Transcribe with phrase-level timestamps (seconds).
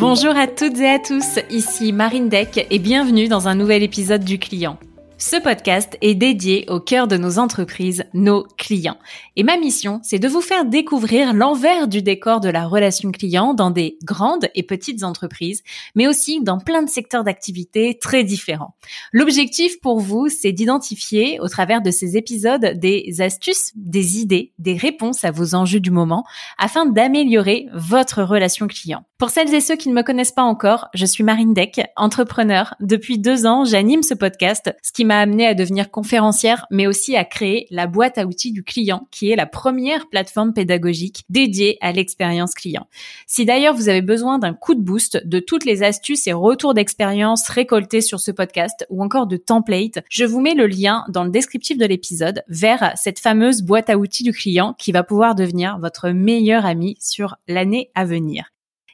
[0.00, 4.24] Bonjour à toutes et à tous, ici Marine Deck et bienvenue dans un nouvel épisode
[4.24, 4.78] du client.
[5.22, 8.96] Ce podcast est dédié au cœur de nos entreprises, nos clients.
[9.36, 13.52] Et ma mission, c'est de vous faire découvrir l'envers du décor de la relation client
[13.52, 15.62] dans des grandes et petites entreprises,
[15.94, 18.74] mais aussi dans plein de secteurs d'activité très différents.
[19.12, 24.74] L'objectif pour vous, c'est d'identifier au travers de ces épisodes des astuces, des idées, des
[24.74, 26.24] réponses à vos enjeux du moment
[26.56, 29.04] afin d'améliorer votre relation client.
[29.18, 32.74] Pour celles et ceux qui ne me connaissent pas encore, je suis Marine Deck, entrepreneur.
[32.80, 37.16] Depuis deux ans, j'anime ce podcast, ce qui m'a amené à devenir conférencière, mais aussi
[37.16, 41.78] à créer la boîte à outils du client, qui est la première plateforme pédagogique dédiée
[41.80, 42.86] à l'expérience client.
[43.26, 46.74] Si d'ailleurs vous avez besoin d'un coup de boost de toutes les astuces et retours
[46.74, 51.24] d'expérience récoltés sur ce podcast ou encore de templates, je vous mets le lien dans
[51.24, 55.34] le descriptif de l'épisode vers cette fameuse boîte à outils du client qui va pouvoir
[55.34, 58.52] devenir votre meilleur ami sur l'année à venir.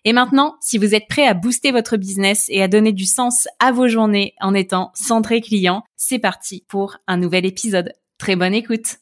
[0.08, 3.48] Et maintenant, si vous êtes prêt à booster votre business et à donner du sens
[3.58, 7.92] à vos journées en étant centré client, c'est parti pour un nouvel épisode.
[8.16, 8.98] Très bonne écoute.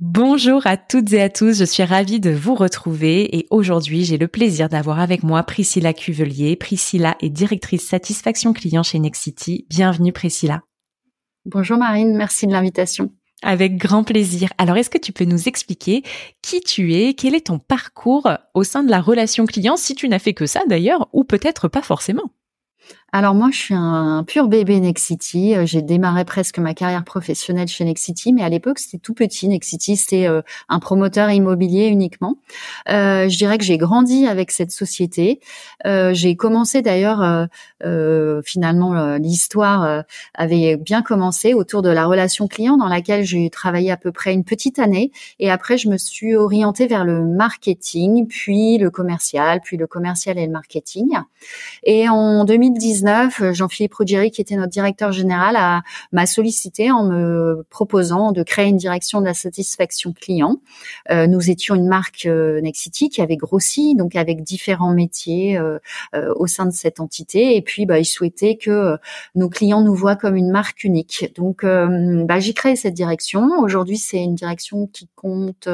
[0.00, 4.18] Bonjour à toutes et à tous, je suis ravie de vous retrouver et aujourd'hui j'ai
[4.18, 6.54] le plaisir d'avoir avec moi Priscilla Cuvelier.
[6.54, 9.66] Priscilla est directrice satisfaction client chez Nexity.
[9.70, 10.60] Bienvenue Priscilla.
[11.46, 13.10] Bonjour Marine, merci de l'invitation.
[13.42, 14.52] Avec grand plaisir.
[14.58, 16.02] Alors, est-ce que tu peux nous expliquer
[16.40, 20.08] qui tu es, quel est ton parcours au sein de la relation client, si tu
[20.08, 22.30] n'as fait que ça d'ailleurs, ou peut-être pas forcément?
[23.16, 25.54] Alors moi, je suis un, pur bébé Nexity.
[25.54, 29.46] Euh, j'ai démarré presque ma carrière professionnelle chez Nexity, mais à l'époque, c'était tout petit.
[29.46, 32.38] Nexity, c'était euh, un promoteur immobilier uniquement.
[32.88, 35.38] Euh, je dirais que j'ai grandi avec cette société.
[35.84, 37.48] j'ai commencé d'ailleurs,
[38.44, 40.02] finalement, l'histoire
[40.34, 44.32] avait bien commencé autour de la relation client dans laquelle j'ai travaillé à peu près
[44.32, 45.12] une petite année.
[45.38, 50.36] Et après, je me suis orientée vers le marketing, puis le commercial, puis le commercial
[50.36, 51.10] et le marketing.
[51.84, 57.64] Et en 2019, euh, Jean-Philippe Ruggieri, qui était notre directeur général, m'a sollicité en me
[57.70, 60.60] proposant de créer une direction de la satisfaction client.
[61.10, 65.58] Euh, nous étions une marque euh, Nexity qui avait grossi, donc avec différents métiers
[66.14, 67.56] au sein de cette entité.
[67.56, 68.96] Et puis, bah, il souhaitait que
[69.34, 71.32] nos clients nous voient comme une marque unique.
[71.36, 73.50] Donc, bah, j'ai créé cette direction.
[73.58, 75.68] Aujourd'hui, c'est une direction qui compte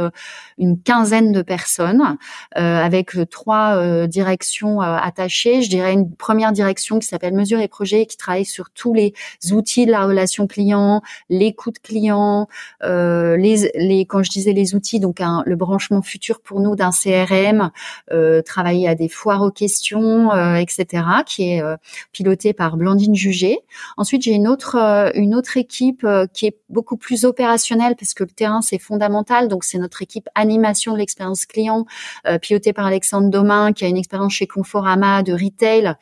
[0.58, 2.16] une quinzaine de personnes,
[2.52, 5.62] avec trois directions attachées.
[5.62, 8.94] Je dirais une première direction qui s'appelle s'appelle Mesure et Projet, qui travaille sur tous
[8.94, 9.14] les
[9.52, 12.48] outils de la relation client, l'écoute client,
[12.82, 16.90] euh, les, les, quand je disais les outils, donc le branchement futur pour nous d'un
[16.90, 17.70] CRM,
[18.12, 21.76] euh, travailler à des foires aux questions, euh, etc., qui est euh,
[22.12, 23.58] piloté par Blandine Jugé.
[23.96, 28.14] Ensuite, j'ai une autre euh, une autre équipe euh, qui est beaucoup plus opérationnelle parce
[28.14, 29.48] que le terrain c'est fondamental.
[29.48, 31.84] Donc c'est notre équipe animation de l'expérience client,
[32.40, 35.94] pilotée par Alexandre Domain, qui a une expérience chez Conforama de retail,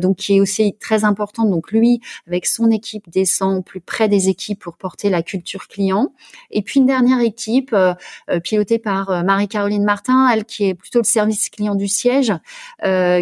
[0.00, 0.40] donc qui est
[0.78, 1.50] très importante.
[1.50, 6.12] Donc lui, avec son équipe, descend plus près des équipes pour porter la culture client.
[6.50, 7.94] Et puis une dernière équipe euh,
[8.30, 12.32] euh, pilotée par euh, Marie-Caroline Martin, elle qui est plutôt le service client du siège,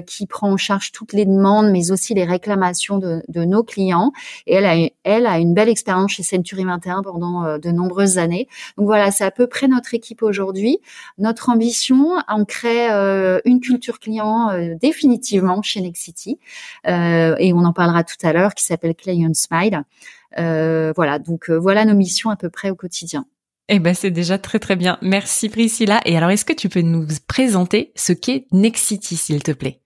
[0.07, 4.13] qui prend en charge toutes les demandes, mais aussi les réclamations de, de nos clients.
[4.47, 8.49] Et elle a, elle a une belle expérience chez Century 21 pendant de nombreuses années.
[8.77, 10.79] Donc voilà, c'est à peu près notre équipe aujourd'hui.
[11.19, 12.89] Notre ambition, on crée
[13.45, 16.39] une culture client définitivement chez Nexity.
[16.87, 17.04] Euh,
[17.39, 19.85] et on en parlera tout à l'heure, qui s'appelle Client Smile.
[20.39, 23.27] Euh, voilà, donc euh, voilà nos missions à peu près au quotidien.
[23.69, 24.99] Eh ben c'est déjà très très bien.
[25.01, 26.01] Merci Priscilla.
[26.05, 29.81] Et alors est-ce que tu peux nous présenter ce qu'est Nexity s'il te plaît?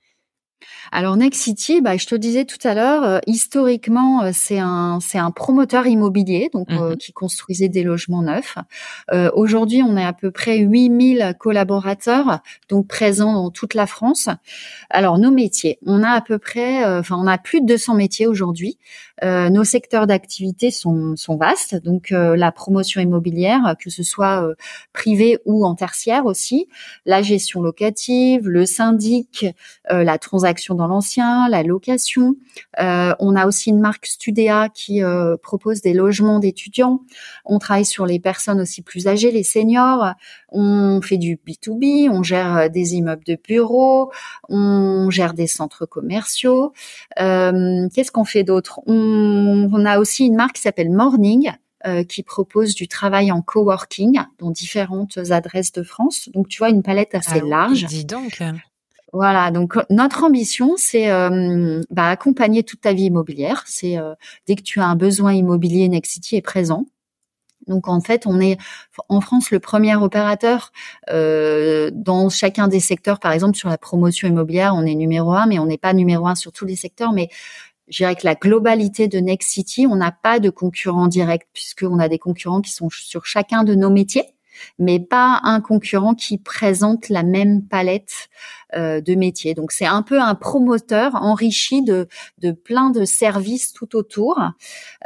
[0.93, 4.99] Alors Next City, bah, je te disais tout à l'heure, euh, historiquement, euh, c'est un
[5.01, 6.97] c'est un promoteur immobilier donc euh, mhm.
[6.97, 8.57] qui construisait des logements neufs.
[9.35, 14.29] Aujourd'hui, on est à peu près 8000 collaborateurs donc présents dans toute la France.
[14.91, 18.27] Alors nos métiers, on a à peu près, enfin on a plus de 200 métiers
[18.27, 18.79] aujourd'hui.
[19.23, 24.47] Nos secteurs d'activité sont sont vastes, donc la promotion immobilière, que ce soit
[24.93, 26.69] privée ou en tertiaire aussi,
[27.05, 29.47] la gestion locative, le syndic,
[29.91, 32.37] la transaction dans l'ancien, la location.
[32.81, 37.01] Euh, on a aussi une marque Studéa qui euh, propose des logements d'étudiants.
[37.45, 40.13] On travaille sur les personnes aussi plus âgées, les seniors.
[40.51, 44.11] On fait du B2B, on gère euh, des immeubles de bureaux,
[44.49, 46.73] on gère des centres commerciaux.
[47.17, 48.81] Qu'est-ce qu'on fait d'autre?
[49.09, 51.53] On, a aussi une marque qui s'appelle Morning.
[52.09, 56.29] qui propose du travail en coworking dans différentes adresses de France.
[56.35, 57.85] Donc tu vois une palette assez ah large.
[57.85, 58.43] Dis donc.
[59.13, 63.65] Voilà, donc euh, notre ambition, c'est euh, bah, accompagner toute ta vie immobilière.
[63.67, 64.15] C'est euh,
[64.47, 66.85] dès que tu as un besoin immobilier, Nexity est présent.
[67.69, 68.59] Donc en fait, on est
[69.09, 70.73] en France le premier opérateur
[71.11, 73.21] euh, dans chacun des secteurs.
[73.21, 76.27] Par exemple, sur la promotion immobilière, on est numéro un, mais on n'est pas numéro
[76.27, 77.13] un sur tous les secteurs.
[77.13, 77.29] Mais
[77.89, 81.99] je dirais que la globalité de Next City, on n'a pas de concurrents directs puisqu'on
[81.99, 84.25] a des concurrents qui sont sur chacun de nos métiers
[84.79, 88.29] mais pas un concurrent qui présente la même palette
[88.77, 89.55] euh, de métiers.
[89.55, 92.07] Donc c'est un peu un promoteur enrichi de,
[92.39, 94.39] de plein de services tout autour.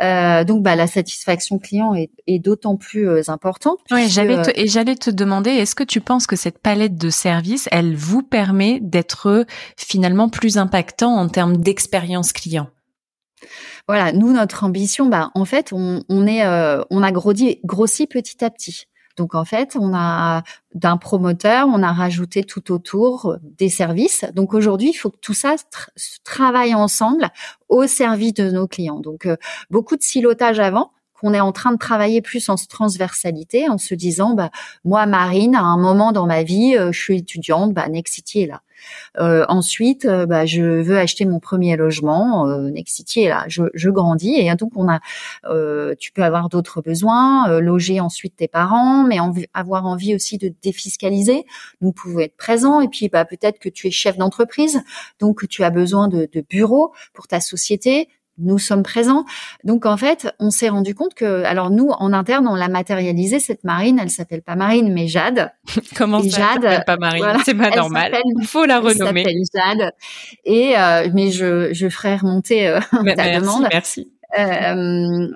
[0.00, 3.78] Euh, donc bah, la satisfaction client est, est d'autant plus euh, importante.
[3.92, 7.68] Oui, j'allais et j'allais te demander, est-ce que tu penses que cette palette de services,
[7.70, 9.46] elle vous permet d'être
[9.76, 12.68] finalement plus impactant en termes d'expérience client?
[13.88, 16.44] Voilà, nous notre ambition, bah en fait, on, on est,
[16.90, 18.86] on a grossi, grossi petit à petit.
[19.16, 20.42] Donc en fait, on a
[20.74, 24.24] d'un promoteur, on a rajouté tout autour des services.
[24.34, 25.56] Donc aujourd'hui, il faut que tout ça
[26.24, 27.28] travaille ensemble
[27.68, 29.00] au service de nos clients.
[29.00, 29.36] Donc euh,
[29.70, 33.94] beaucoup de silotage avant qu'on est en train de travailler plus en transversalité, en se
[33.94, 34.50] disant, bah,
[34.84, 38.46] moi, Marine, à un moment dans ma vie, euh, je suis étudiante, bah, Nexity est
[38.46, 38.62] là.
[39.18, 42.48] Euh, ensuite, euh, bah, je veux acheter mon premier logement.
[42.48, 43.44] Euh, Next City là.
[43.48, 45.00] Je, grandis et donc on a.
[45.44, 49.18] Euh, tu peux avoir d'autres besoins, loger ensuite tes parents, mais
[49.52, 51.44] avoir envie aussi de défiscaliser.
[51.80, 54.80] Nous pouvons être présents et puis bah, peut-être que tu es chef d'entreprise,
[55.20, 58.08] donc tu as besoin de, de bureaux pour ta société
[58.38, 59.24] nous sommes présents.
[59.64, 63.38] Donc en fait, on s'est rendu compte que, alors nous en interne, on l'a matérialisé
[63.40, 63.98] cette Marine.
[64.00, 65.52] Elle s'appelle pas Marine, mais Jade.
[65.96, 67.24] Comment ça Jade pas Marine?
[67.44, 68.16] C'est pas normal.
[68.40, 69.24] Il faut la renommer.
[69.26, 69.92] Elle s'appelle Jade.
[70.44, 73.68] Et euh, mais je je ferai remonter euh, ta merci, demande.
[73.70, 74.11] Merci.
[74.38, 75.28] Euh,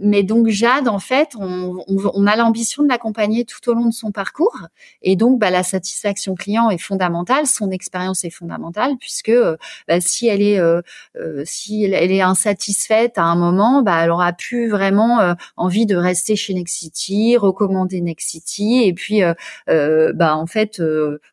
[0.00, 3.92] mais donc Jade, en fait, on, on, a l'ambition de l'accompagner tout au long de
[3.92, 4.56] son parcours,
[5.02, 9.56] et donc bah, la satisfaction client est fondamentale, son expérience est fondamentale, puisque euh,
[9.88, 10.82] bah, si elle est euh,
[11.16, 15.96] euh, si elle est insatisfaite à un moment, bah, elle aura plus vraiment envie de
[15.96, 19.22] rester chez Nexity, recommander Nexity, et puis
[19.66, 20.82] bah, en fait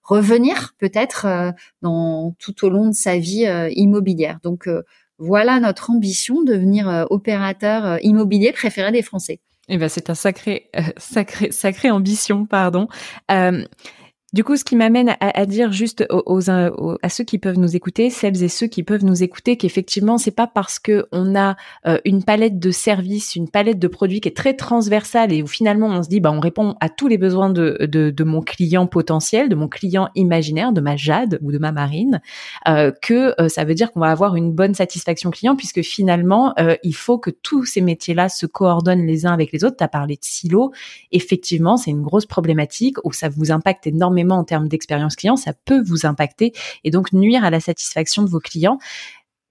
[0.04, 4.40] revenir peut-être dans tout au long de sa vie immobilière.
[4.44, 4.70] Donc
[5.18, 9.40] voilà notre ambition, devenir euh, opérateur euh, immobilier préféré des Français.
[9.68, 12.88] Eh ben, c'est un sacré, euh, sacré, sacré ambition, pardon.
[14.36, 18.10] Du coup, ce qui m'amène à, dire juste aux, à ceux qui peuvent nous écouter,
[18.10, 21.56] celles et ceux qui peuvent nous écouter, qu'effectivement, c'est pas parce que on a
[21.88, 25.48] euh, une palette de services, une palette de produits qui est très transversale et où
[25.48, 28.42] finalement on se dit, bah, on répond à tous les besoins de, de, de mon
[28.42, 32.20] client potentiel, de mon client imaginaire, de ma Jade ou de ma Marine,
[32.68, 36.54] euh, que euh, ça veut dire qu'on va avoir une bonne satisfaction client puisque finalement,
[36.84, 39.78] il faut que tous ces métiers-là se coordonnent les uns avec les autres.
[39.78, 40.74] Tu as parlé de silos.
[41.14, 45.54] Effectivement, c'est une grosse problématique où ça vous impacte énormément en termes d'expérience client, ça
[45.66, 48.80] peut vous impacter et donc nuire à la satisfaction de vos clients.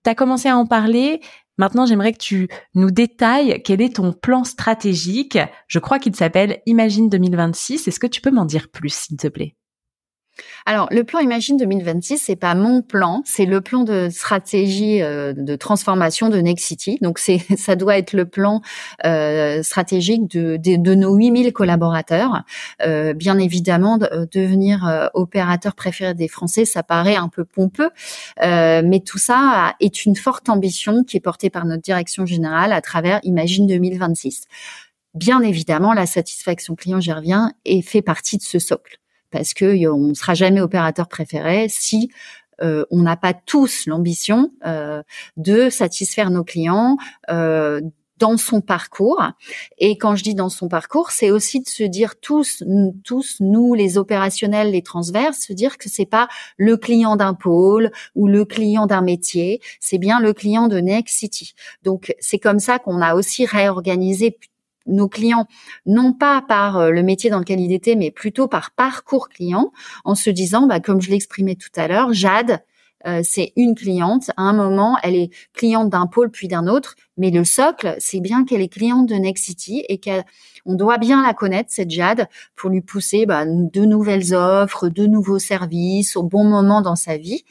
[0.04, 1.20] Tu as commencé à en parler.
[1.56, 5.38] Maintenant, j'aimerais que tu nous détailles quel est ton plan stratégique.
[5.68, 7.86] Je crois qu'il s'appelle Imagine 2026.
[7.86, 9.54] Est-ce que tu peux m'en dire plus, s'il te plaît?
[10.66, 15.32] Alors, le plan Imagine 2026, c'est pas mon plan, c'est le plan de stratégie euh,
[15.36, 16.98] de transformation de Nexity.
[17.00, 18.62] Donc, c'est ça doit être le plan
[19.04, 22.44] euh, stratégique de, de, de, nos 8000 collaborateurs.
[22.82, 27.90] Euh, bien évidemment, devenir opérateur préféré des Français, ça paraît un peu pompeux,
[28.40, 32.80] mais tout ça est une forte ambition qui est portée par notre direction générale à
[32.80, 34.44] travers Imagine 2026.
[35.14, 38.98] Bien évidemment, la satisfaction client, j'y reviens, est fait partie de ce socle
[39.34, 42.08] parce que on ne sera jamais opérateur préféré si
[42.62, 45.02] euh, on n'a pas tous l'ambition euh,
[45.36, 46.96] de satisfaire nos clients
[47.30, 47.80] euh,
[48.18, 49.20] dans son parcours.
[49.78, 52.62] Et quand je dis dans son parcours, c'est aussi de se dire tous,
[53.02, 57.90] tous nous les opérationnels, les transverses, se dire que c'est pas le client d'un pôle
[58.14, 61.54] ou le client d'un métier, c'est bien le client de Next City.
[61.82, 64.38] Donc c'est comme ça qu'on a aussi réorganisé
[64.86, 65.46] nos clients,
[65.86, 69.72] non pas par euh, le métier dans lequel ils étaient, mais plutôt par parcours client,
[70.04, 72.60] en se disant, bah, comme je l'exprimais tout à l'heure, Jade,
[73.06, 74.30] euh, c'est une cliente.
[74.36, 78.20] À un moment, elle est cliente d'un pôle puis d'un autre, mais le socle, c'est
[78.20, 80.24] bien qu'elle est cliente de Nexity et qu'elle
[80.66, 85.06] on doit bien la connaître, cette Jade, pour lui pousser bah, de nouvelles offres, de
[85.06, 87.44] nouveaux services au bon moment dans sa vie.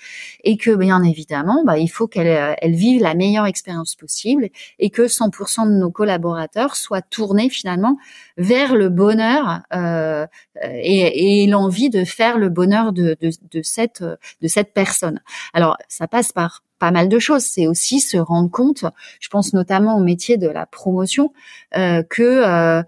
[0.43, 4.49] Et que, bien évidemment, bah, il faut qu'elle euh, elle vive la meilleure expérience possible
[4.79, 7.97] et que 100% de nos collaborateurs soient tournés finalement
[8.37, 10.25] vers le bonheur euh,
[10.63, 15.21] et, et l'envie de faire le bonheur de, de, de, cette, de cette personne.
[15.53, 17.43] Alors, ça passe par pas mal de choses.
[17.43, 18.83] C'est aussi se rendre compte,
[19.21, 21.31] je pense notamment au métier de la promotion,
[21.77, 22.83] euh, que euh,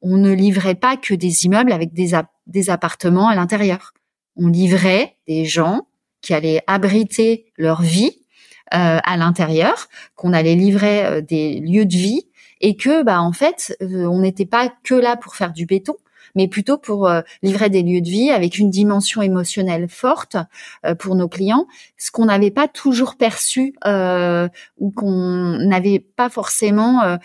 [0.00, 3.92] on ne livrait pas que des immeubles avec des, appartements à l'intérieur.
[4.36, 5.86] On livrait des gens
[6.22, 8.16] qui allaient abriter leur vie
[8.72, 12.22] euh, à l'intérieur, qu'on allait livrer euh, des lieux de vie
[12.62, 15.96] et que bah en fait on n'était pas que là pour faire du béton
[16.34, 20.36] mais plutôt pour euh, livrer des lieux de vie avec une dimension émotionnelle forte
[20.84, 24.48] euh, pour nos clients, ce qu'on n'avait pas toujours perçu euh,
[24.78, 27.18] ou qu'on n'avait pas forcément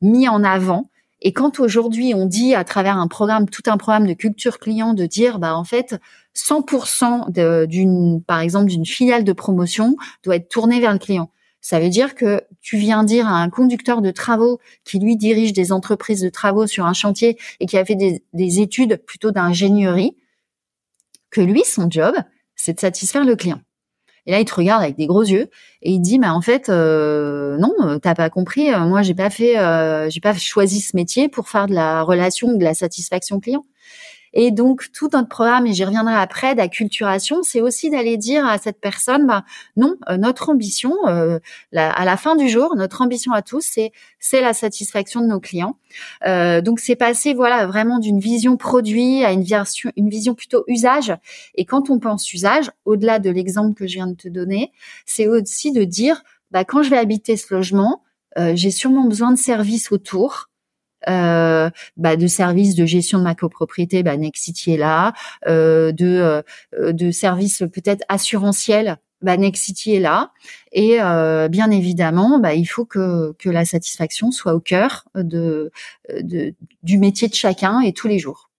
[0.00, 0.90] mis en avant.
[1.22, 4.94] Et quand aujourd'hui on dit à travers un programme, tout un programme de culture client,
[4.94, 5.96] de dire, bah en fait,
[6.34, 11.30] 100% d'une, par exemple, d'une filiale de promotion doit être tournée vers le client.
[11.60, 15.52] Ça veut dire que tu viens dire à un conducteur de travaux qui lui dirige
[15.52, 20.16] des entreprises de travaux sur un chantier et qui a fait des, études plutôt d'ingénierie,
[21.30, 22.14] que lui, son job,
[22.56, 23.60] c'est de satisfaire le client.
[24.26, 25.48] Et là, il te regarde avec des gros yeux
[25.82, 28.72] et il dit, mais en fait, euh, non, t'as pas compris.
[28.72, 32.02] Euh, moi, j'ai pas fait, euh, j'ai pas choisi ce métier pour faire de la
[32.02, 33.64] relation ou de la satisfaction client.
[34.32, 38.58] Et donc tout notre programme, et j'y reviendrai après, d'acculturation, c'est aussi d'aller dire à
[38.58, 39.44] cette personne, bah
[39.76, 41.38] non, euh, notre ambition, euh,
[41.74, 45.40] à la fin du jour, notre ambition à tous, c'est c'est la satisfaction de nos
[45.40, 45.78] clients.
[46.26, 50.64] Euh, donc c'est passé voilà vraiment d'une vision produit à une version, une vision plutôt
[50.68, 51.14] usage.
[51.54, 54.72] Et quand on pense usage, au-delà de l'exemple que je viens de te donner,
[55.06, 58.02] c'est aussi de dire, bah quand je vais habiter ce logement,
[58.54, 60.49] j'ai sûrement besoin de services autour
[61.08, 65.12] euh, bah, de services de gestion de ma copropriété, bah, Nexity est là,
[65.46, 66.42] euh, de,
[66.78, 70.32] euh, de services peut-être assurantiels, bah, Nexity est là.
[70.72, 70.98] Et
[71.48, 75.70] bien évidemment, bah, il faut que, que la satisfaction soit au cœur de,
[76.20, 78.50] de, du métier de chacun et tous les jours.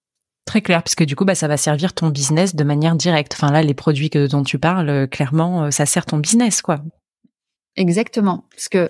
[0.46, 3.34] Très clair, puisque du coup, bah, ça va servir ton business de manière directe.
[3.36, 6.82] Enfin là, les produits que, dont tu parles, clairement, ça sert ton business, quoi.
[7.78, 8.90] Exactement, parce que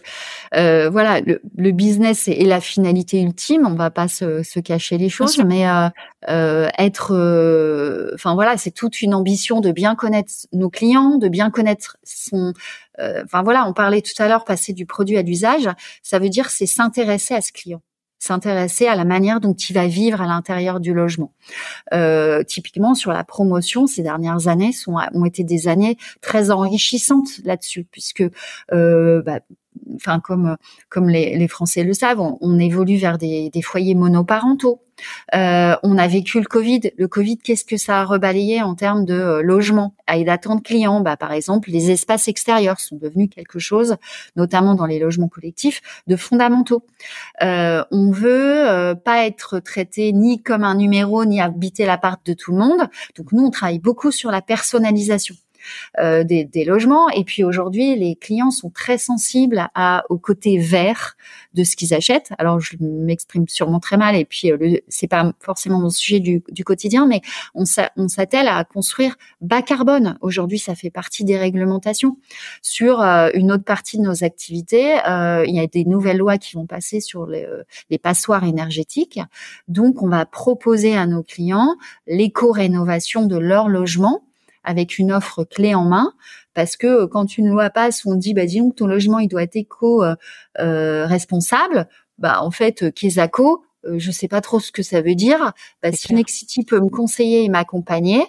[0.56, 3.68] euh, voilà, le, le, business est, la finalité ultime.
[3.68, 5.88] On va pas se, se cacher les choses, mais euh,
[6.30, 11.28] euh, être, euh, enfin voilà, c'est toute une ambition de bien connaître nos clients, de
[11.28, 12.54] bien connaître son.
[13.00, 15.70] Euh, enfin voilà, on parlait tout à l'heure passer du produit à l'usage.
[16.02, 17.84] Ça veut dire c'est s'intéresser à ce client
[18.22, 21.34] s'intéresser à la manière dont il va vivre à l'intérieur du logement.
[21.92, 27.40] Euh, typiquement sur la promotion, ces dernières années sont, ont été des années très enrichissantes
[27.44, 28.24] là-dessus, puisque
[28.74, 29.40] euh, bah,
[29.96, 30.58] enfin comme
[30.90, 34.82] comme les, les, Français le savent, on, évolue vers des, des foyers monoparentaux.
[35.36, 36.92] Euh, on a vécu le Covid.
[36.98, 41.02] Le Covid, qu'est-ce que ça a rebalayé en termes de euh, logement et d'attente client?
[41.02, 43.98] Bah, Par exemple, les espaces extérieurs sont devenus quelque chose,
[44.36, 46.84] notamment dans les logements collectifs, de fondamentaux.
[47.42, 52.34] Euh, on veut euh, pas être traité ni comme un numéro, ni habiter l'appart de
[52.34, 52.82] tout le monde.
[53.18, 55.36] Donc nous, on travaille beaucoup sur la personnalisation.
[56.00, 57.10] Euh, des, logements.
[57.10, 61.18] Et puis aujourd'hui, les clients sont très sensibles à, au côté vert
[61.54, 62.32] de ce qu'ils achètent.
[62.38, 66.64] Alors je m'exprime sûrement très mal et puis euh, c'est pas forcément mon sujet du,
[66.64, 67.22] quotidien, mais
[67.56, 70.18] on s'attelle à construire bas carbone.
[70.22, 72.18] Aujourd'hui, ça fait partie des réglementations.
[72.62, 76.56] Sur euh, une autre partie de nos activités, il y a des nouvelles lois qui
[76.56, 77.48] vont passer sur les,
[77.90, 79.20] les passoires énergétiques.
[79.68, 81.76] Donc, on va proposer à nos clients
[82.08, 84.24] l'éco-rénovation de leur logement
[84.64, 86.14] avec une offre clé en main.
[86.54, 89.28] Parce que euh, quand une loi passe on dit bah dis donc ton logement il
[89.28, 90.16] doit être éco euh,
[90.60, 91.88] euh responsable
[92.18, 95.54] bah en fait euh, Kesako euh, je sais pas trop ce que ça veut dire.
[95.82, 98.24] Bah, si Nexity peut me conseiller et m'accompagner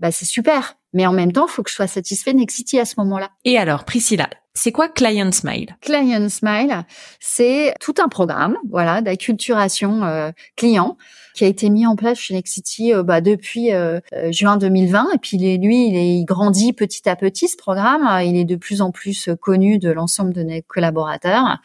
[0.00, 0.76] bah c'est super.
[0.92, 3.30] Mais en même temps il faut que je sois satisfait Nexity à ce moment-là.
[3.44, 5.76] Et alors Priscilla c'est quoi Client Smile?
[5.80, 6.84] Client Smile,
[7.18, 10.96] c'est tout un programme, voilà, d'acculturation euh, client
[11.34, 14.00] qui a été mis en place chez Nexity euh, bah, depuis euh,
[14.30, 15.08] juin 2020.
[15.14, 18.08] Et puis lui, il, est, il grandit petit à petit ce programme.
[18.24, 21.58] Il est de plus en plus connu de l'ensemble de nos collaborateurs.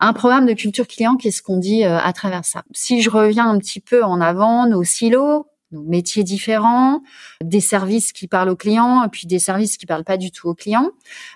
[0.00, 2.64] Un programme de culture client, qu'est-ce qu'on dit à travers ça?
[2.72, 7.02] Si je reviens un petit peu en avant, nos silos, nos métiers différents,
[7.42, 10.54] des services qui parlent aux clients, puis des services qui parlent pas du tout aux
[10.54, 10.90] clients.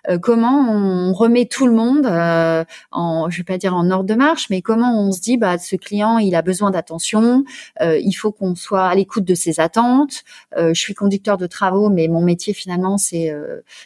[0.09, 4.09] Euh, comment on remet tout le monde euh, en, je vais pas dire en ordre
[4.09, 7.45] de marche, mais comment on se dit, bah, ce client, il a besoin d'attention,
[7.81, 10.25] euh, il faut qu'on soit à l'écoute de ses attentes.
[10.57, 13.33] je suis conducteur de travaux, mais mon métier finalement, c'est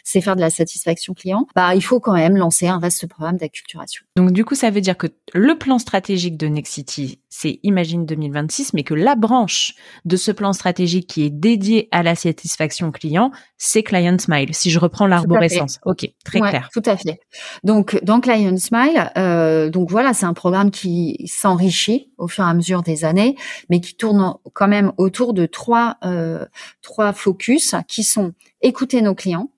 [0.03, 1.47] c'est faire de la satisfaction client.
[1.55, 4.03] Bah, il faut quand même lancer un vaste programme d'acculturation.
[4.15, 8.73] Donc du coup, ça veut dire que le plan stratégique de Nexity, c'est Imagine 2026,
[8.73, 9.73] mais que la branche
[10.03, 14.53] de ce plan stratégique qui est dédié à la satisfaction client, c'est Client Smile.
[14.53, 15.79] Si je reprends l'arborescence.
[15.85, 16.69] Ok, très clair.
[16.73, 17.21] Tout à fait.
[17.63, 22.49] Donc dans Client Smile, euh, donc voilà, c'est un programme qui s'enrichit au fur et
[22.49, 23.37] à mesure des années,
[23.69, 26.45] mais qui tourne quand même autour de trois euh,
[26.81, 29.49] trois focus qui sont écouter nos clients,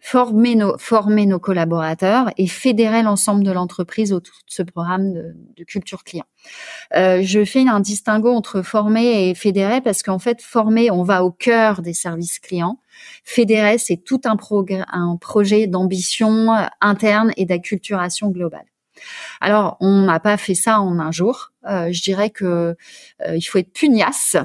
[0.00, 5.64] former nos, former nos collaborateurs et fédérer l'ensemble de l'entreprise autour de ce programme de,
[5.64, 6.26] culture client.
[6.94, 11.24] Euh, je fais un distinguo entre former et fédérer parce qu'en fait, former, on va
[11.24, 12.78] au cœur des services clients.
[13.24, 14.36] Fédérer, c'est tout un,
[14.92, 18.66] un projet d'ambition interne et d'acculturation globale.
[19.40, 21.52] Alors, on n'a pas fait ça en un jour.
[21.68, 22.76] Euh, je dirais que
[23.26, 24.36] euh, il faut être pugnace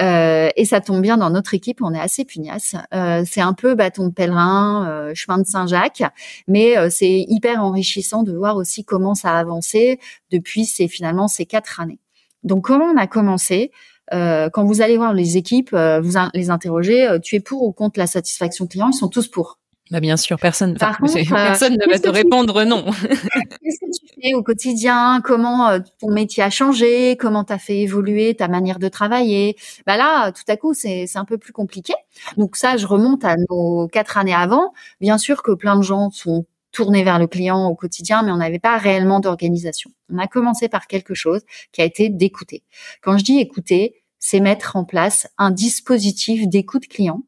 [0.00, 1.80] euh, et ça tombe bien dans notre équipe.
[1.82, 2.76] On est assez pugnace.
[3.24, 6.02] c'est un peu bâton de pèlerin, chemin de Saint-Jacques,
[6.48, 9.98] mais c'est hyper enrichissant de voir aussi comment ça a avancé
[10.30, 12.00] depuis ces finalement ces quatre années.
[12.44, 13.70] Donc, comment on a commencé?
[14.10, 18.06] Quand vous allez voir les équipes, vous les interrogez, tu es pour ou contre la
[18.06, 18.90] satisfaction client?
[18.90, 19.58] Ils sont tous pour.
[19.90, 22.84] Bah bien sûr, personne, personne ne va te répondre non.
[22.84, 25.20] Qu'est-ce que tu fais au quotidien?
[25.22, 27.16] Comment euh, ton métier a changé?
[27.18, 29.56] Comment t'as fait évoluer ta manière de travailler?
[29.86, 31.92] Bah là, tout à coup, c'est un peu plus compliqué.
[32.38, 34.72] Donc ça, je remonte à nos quatre années avant.
[35.00, 38.38] Bien sûr que plein de gens sont tournés vers le client au quotidien, mais on
[38.38, 39.90] n'avait pas réellement d'organisation.
[40.10, 42.62] On a commencé par quelque chose qui a été d'écouter.
[43.02, 47.22] Quand je dis écouter, c'est mettre en place un dispositif d'écoute client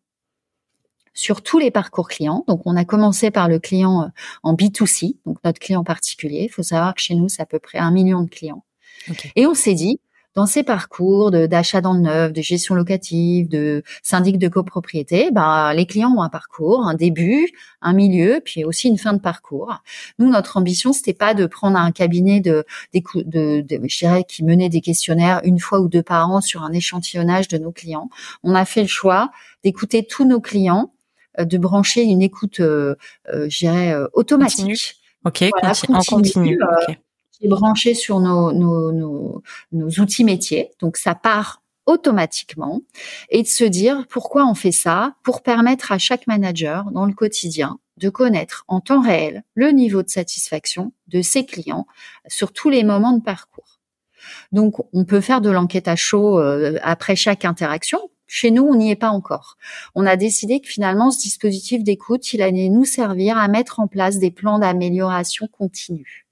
[1.14, 2.44] sur tous les parcours clients.
[2.48, 4.06] Donc, on a commencé par le client euh,
[4.42, 6.42] en B2C, donc notre client particulier.
[6.42, 8.64] Il faut savoir que chez nous, c'est à peu près un million de clients.
[9.36, 10.00] Et on s'est dit,
[10.34, 15.72] dans ces parcours d'achat dans le neuf, de gestion locative, de syndic de copropriété, bah,
[15.74, 17.48] les clients ont un parcours, un début,
[17.80, 19.82] un milieu, puis aussi une fin de parcours.
[20.18, 24.42] Nous, notre ambition, c'était pas de prendre un cabinet de, de, de, je dirais, qui
[24.42, 28.10] menait des questionnaires une fois ou deux par an sur un échantillonnage de nos clients.
[28.42, 29.30] On a fait le choix
[29.62, 30.90] d'écouter tous nos clients
[31.38, 32.94] de brancher une écoute, euh,
[33.32, 34.96] euh je dirais, euh, automatique.
[35.24, 35.42] Ok,
[35.88, 36.58] en continu.
[37.32, 40.70] Qui est branchée sur nos, nos, nos, nos outils métiers.
[40.80, 42.80] Donc ça part automatiquement
[43.28, 45.14] et de se dire pourquoi on fait ça?
[45.22, 50.02] Pour permettre à chaque manager dans le quotidien de connaître en temps réel le niveau
[50.02, 51.86] de satisfaction de ses clients
[52.26, 53.80] sur tous les moments de parcours.
[54.52, 56.38] Donc, on peut faire de l'enquête à chaud
[56.82, 59.56] après chaque interaction chez nous, on n'y est pas encore.
[59.94, 63.86] On a décidé que finalement, ce dispositif d'écoute, il allait nous servir à mettre en
[63.86, 66.26] place des plans d'amélioration continue.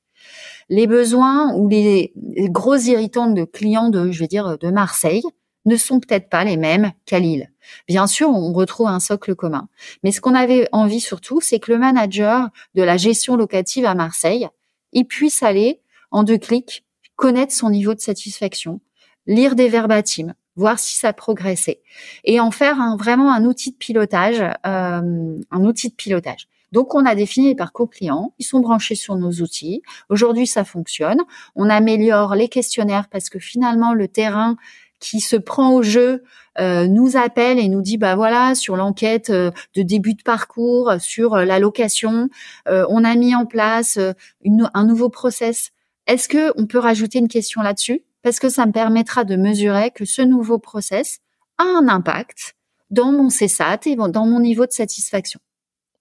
[0.68, 2.12] Les besoins ou les,
[2.48, 5.22] gros irritants de clients de, je vais dire, de Marseille
[5.64, 7.50] ne sont peut-être pas les mêmes qu'à Lille.
[7.86, 9.68] Bien sûr, on retrouve un socle commun.
[10.02, 13.94] Mais ce qu'on avait envie surtout, c'est que le manager de la gestion locative à
[13.94, 14.48] Marseille,
[14.92, 16.84] il puisse aller en deux clics
[17.16, 18.80] connaître son niveau de satisfaction,
[19.26, 21.80] lire des verbatims, voir si ça progressait
[22.24, 26.48] et en faire vraiment un outil de pilotage, euh, un outil de pilotage.
[26.72, 28.32] Donc, on a défini les parcours clients.
[28.38, 29.82] Ils sont branchés sur nos outils.
[30.08, 31.20] Aujourd'hui, ça fonctionne.
[31.54, 34.56] On améliore les questionnaires parce que finalement, le terrain
[34.98, 36.22] qui se prend au jeu
[36.58, 40.92] euh, nous appelle et nous dit bah voilà sur l'enquête euh, de début de parcours
[41.00, 42.28] sur la location
[42.66, 43.98] on a mis en place
[44.44, 45.72] un nouveau process
[46.06, 48.02] est-ce que on peut rajouter une question là-dessus?
[48.22, 51.18] Parce que ça me permettra de mesurer que ce nouveau process
[51.58, 52.54] a un impact
[52.90, 55.40] dans mon CSAT et dans mon niveau de satisfaction.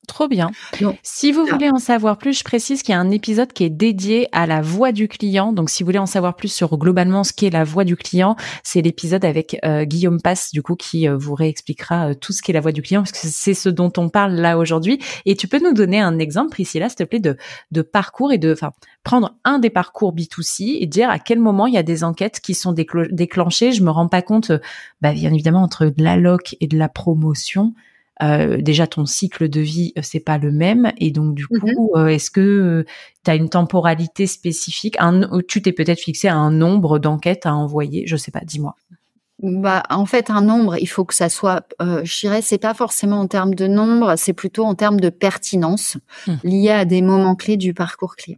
[0.07, 0.49] Trop bien.
[1.03, 3.69] si vous voulez en savoir plus, je précise qu'il y a un épisode qui est
[3.69, 5.53] dédié à la voix du client.
[5.53, 8.35] Donc, si vous voulez en savoir plus sur globalement ce qu'est la voix du client,
[8.63, 12.41] c'est l'épisode avec euh, Guillaume Passe, du coup, qui euh, vous réexpliquera euh, tout ce
[12.41, 14.99] qu'est la voix du client, parce que c'est ce dont on parle là aujourd'hui.
[15.25, 17.37] Et tu peux nous donner un exemple, Priscilla, s'il te plaît, de,
[17.69, 18.71] de parcours et de, enfin,
[19.03, 22.39] prendre un des parcours B2C et dire à quel moment il y a des enquêtes
[22.39, 23.71] qui sont déclenchées.
[23.71, 24.51] Je me rends pas compte,
[24.99, 27.75] bah, bien évidemment, entre de l'alloc et de la promotion
[28.23, 31.59] euh, déjà ton cycle de vie euh, c'est pas le même et donc du mmh
[31.59, 32.85] coup euh, est-ce que
[33.23, 37.53] tu as une temporalité spécifique un, tu t'es peut-être fixé à un nombre d'enquêtes à
[37.53, 38.03] envoyer?
[38.07, 38.75] Je sais pas dis-moi
[39.41, 42.75] bah, en fait, un nombre, il faut que ça soit, euh, je dirais, c'est pas
[42.75, 46.33] forcément en termes de nombre, c'est plutôt en termes de pertinence mmh.
[46.43, 48.37] liée à des moments clés du parcours client.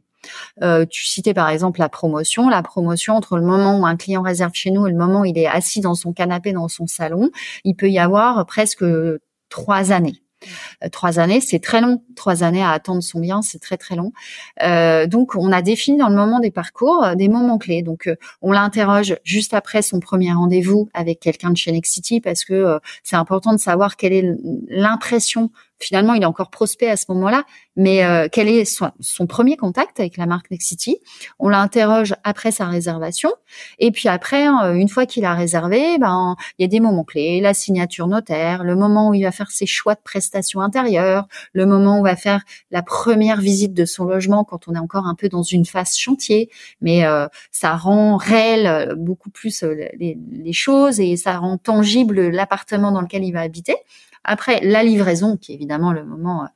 [0.61, 2.47] Euh, tu citais par exemple la promotion.
[2.47, 5.25] La promotion entre le moment où un client réserve chez nous et le moment où
[5.25, 7.29] il est assis dans son canapé dans son salon,
[7.65, 8.85] il peut y avoir presque
[9.53, 10.23] trois années.
[10.83, 12.03] Euh, trois années, c'est très long.
[12.15, 14.11] Trois années à attendre son bien, c'est très très long.
[14.63, 17.83] Euh, donc, on a défini dans le moment des parcours euh, des moments clés.
[17.83, 18.09] Donc,
[18.41, 23.15] on l'interroge juste après son premier rendez-vous avec quelqu'un de chez Nexity parce que c'est
[23.15, 24.35] important de savoir quelle est
[24.69, 27.43] l'impression finalement, il est encore prospect à ce moment-là,
[27.75, 28.91] mais euh, quel est son,
[29.27, 30.97] premier contact avec la marque Nexity
[31.39, 33.31] On l'interroge après sa réservation,
[33.79, 37.03] et puis après, euh, une fois qu'il a réservé, ben il y a des moments
[37.03, 41.27] clés, la signature notaire, le moment où il va faire ses choix de prestations intérieures,
[41.53, 44.79] le moment où il va faire la première visite de son logement quand on est
[44.79, 46.49] encore un peu dans une phase chantier,
[46.81, 52.91] mais euh, ça rend réel beaucoup plus les, les choses et ça rend tangible l'appartement
[52.91, 53.75] dans lequel il va habiter.
[54.23, 56.47] Après, la livraison, qui est évidemment le moment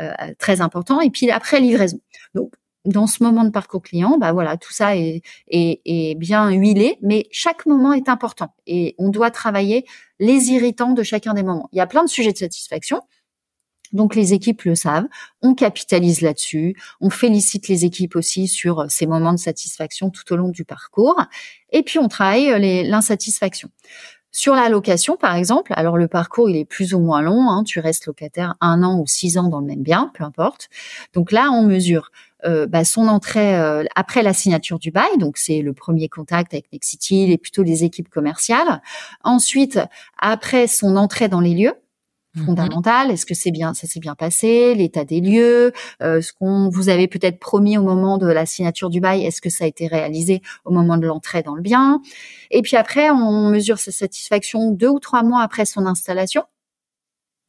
[0.00, 1.00] euh, euh, très important.
[1.00, 2.00] Et puis après, livraison.
[2.34, 2.54] Donc,
[2.84, 6.98] dans ce moment de parcours client, bah voilà, tout ça est, est, est, bien huilé,
[7.00, 9.84] mais chaque moment est important et on doit travailler
[10.18, 11.68] les irritants de chacun des moments.
[11.72, 13.00] Il y a plein de sujets de satisfaction,
[13.92, 15.06] Donc les équipes le savent,
[15.42, 20.36] on capitalise là-dessus, on félicite les équipes aussi sur ces moments de satisfaction tout au
[20.36, 21.22] long du parcours,
[21.70, 23.68] et puis on travaille euh, l'insatisfaction.
[24.34, 27.64] Sur la location, par exemple, alors le parcours il est plus ou moins long, hein,
[27.64, 30.70] tu restes locataire un an ou six ans dans le même bien, peu importe.
[31.12, 32.10] Donc là, on mesure
[32.46, 33.54] euh, bah, son entrée
[33.94, 37.84] après la signature du bail, donc c'est le premier contact avec Nexity, et plutôt les
[37.84, 38.80] équipes commerciales.
[39.22, 39.78] Ensuite,
[40.18, 41.74] après son entrée dans les lieux,
[42.36, 43.10] fondamentale.
[43.10, 46.88] Est-ce que c'est bien, ça s'est bien passé, l'état des lieux, euh, ce qu'on vous
[46.88, 49.86] avait peut-être promis au moment de la signature du bail, est-ce que ça a été
[49.86, 52.00] réalisé au moment de l'entrée dans le bien?
[52.50, 56.44] Et puis après, on mesure sa satisfaction deux ou trois mois après son installation.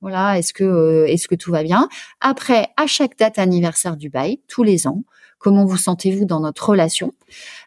[0.01, 1.87] Voilà, est-ce que euh, est-ce que tout va bien?
[2.19, 5.03] Après, à chaque date anniversaire du bail, tous les ans,
[5.43, 7.13] comment vous sentez-vous dans notre relation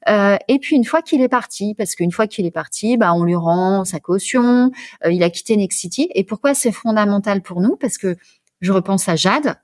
[0.08, 3.12] euh, Et puis une fois qu'il est parti, parce qu'une fois qu'il est parti, bah
[3.12, 4.72] on lui rend sa caution,
[5.04, 6.08] euh, il a quitté Next City.
[6.14, 7.76] Et pourquoi c'est fondamental pour nous?
[7.76, 8.16] Parce que
[8.62, 9.56] je repense à Jade.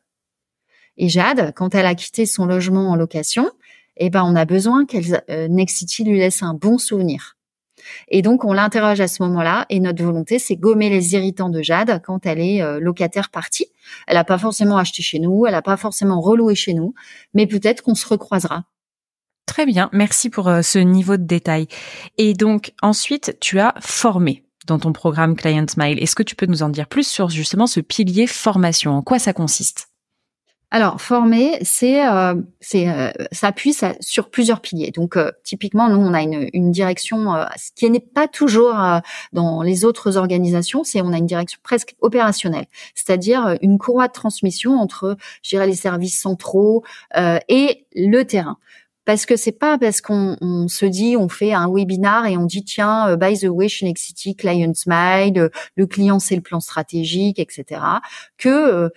[0.99, 3.51] Et Jade, quand elle a quitté son logement en location,
[3.97, 7.39] eh ben on a besoin qu'elle euh, Next City lui laisse un bon souvenir.
[8.09, 9.67] Et donc, on l'interroge à ce moment-là.
[9.71, 13.67] Et notre volonté, c'est gommer les irritants de Jade quand elle est euh, locataire partie.
[14.07, 16.95] Elle n'a pas forcément acheté chez nous, elle n'a pas forcément reloué chez nous,
[17.35, 18.65] mais peut-être qu'on se recroisera.
[19.47, 21.67] Très bien, merci pour euh, ce niveau de détail.
[22.17, 26.03] Et donc, ensuite, tu as formé dans ton programme Client Smile.
[26.03, 28.93] Est-ce que tu peux nous en dire plus sur justement ce pilier formation?
[28.93, 29.92] En quoi ça consiste?
[30.75, 32.33] Alors, former, c'est euh,
[32.75, 34.91] euh, s'appuie sur plusieurs piliers.
[34.91, 38.75] Donc, euh, typiquement, nous, on a une, direction euh, ce qui n'est pas toujours
[39.35, 40.83] dans les autres organisations.
[40.83, 45.75] C'est on a une direction presque opérationnelle, c'est-à-dire une courroie de transmission entre, gérer les
[45.75, 48.57] services centraux et le terrain
[49.05, 52.45] parce que c'est pas parce qu'on on se dit on fait un webinar et on
[52.45, 57.39] dit tiens by the way chez Nexity Client Smile le client c'est le plan stratégique
[57.41, 57.81] etc
[58.39, 58.93] que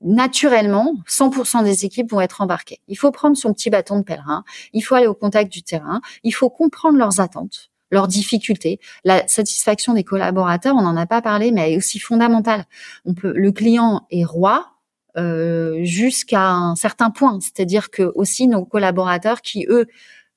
[0.00, 2.80] naturellement, 100% des équipes vont être embarquées.
[2.88, 6.00] Il faut prendre son petit bâton de pèlerin, il faut aller au contact du terrain,
[6.22, 8.80] il faut comprendre leurs attentes, leurs difficultés.
[9.04, 12.64] La satisfaction des collaborateurs, on n'en a pas parlé, mais elle est aussi fondamentale.
[13.04, 14.72] On peut, le client est roi
[15.16, 19.86] euh, jusqu'à un certain point, c'est-à-dire que aussi nos collaborateurs qui eux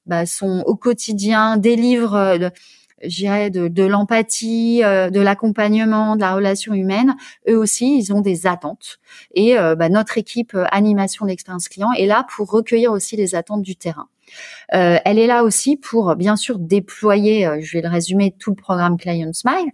[0.06, 2.50] bah, sont au quotidien délivrent euh,
[3.04, 7.16] j'irais de, de l'empathie, euh, de l'accompagnement, de la relation humaine,
[7.50, 9.00] eux aussi, ils ont des attentes.
[9.34, 13.36] Et euh, bah, notre équipe euh, animation d'expérience client est là pour recueillir aussi les
[13.36, 14.08] attentes du terrain.
[14.70, 18.98] elle est là aussi pour bien sûr déployer, je vais le résumer, tout le programme
[18.98, 19.70] Client Smile,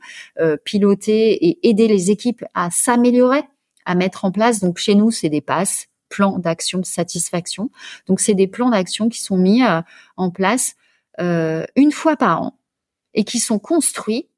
[0.65, 3.43] piloter et aider les équipes à s'améliorer,
[3.85, 4.59] à mettre en place.
[4.59, 7.69] Donc chez nous, c'est des passes, plans d'action de satisfaction.
[8.07, 9.61] Donc c'est des plans d'action qui sont mis
[10.17, 10.75] en place
[11.17, 12.58] une fois par an
[13.13, 14.29] et qui sont construits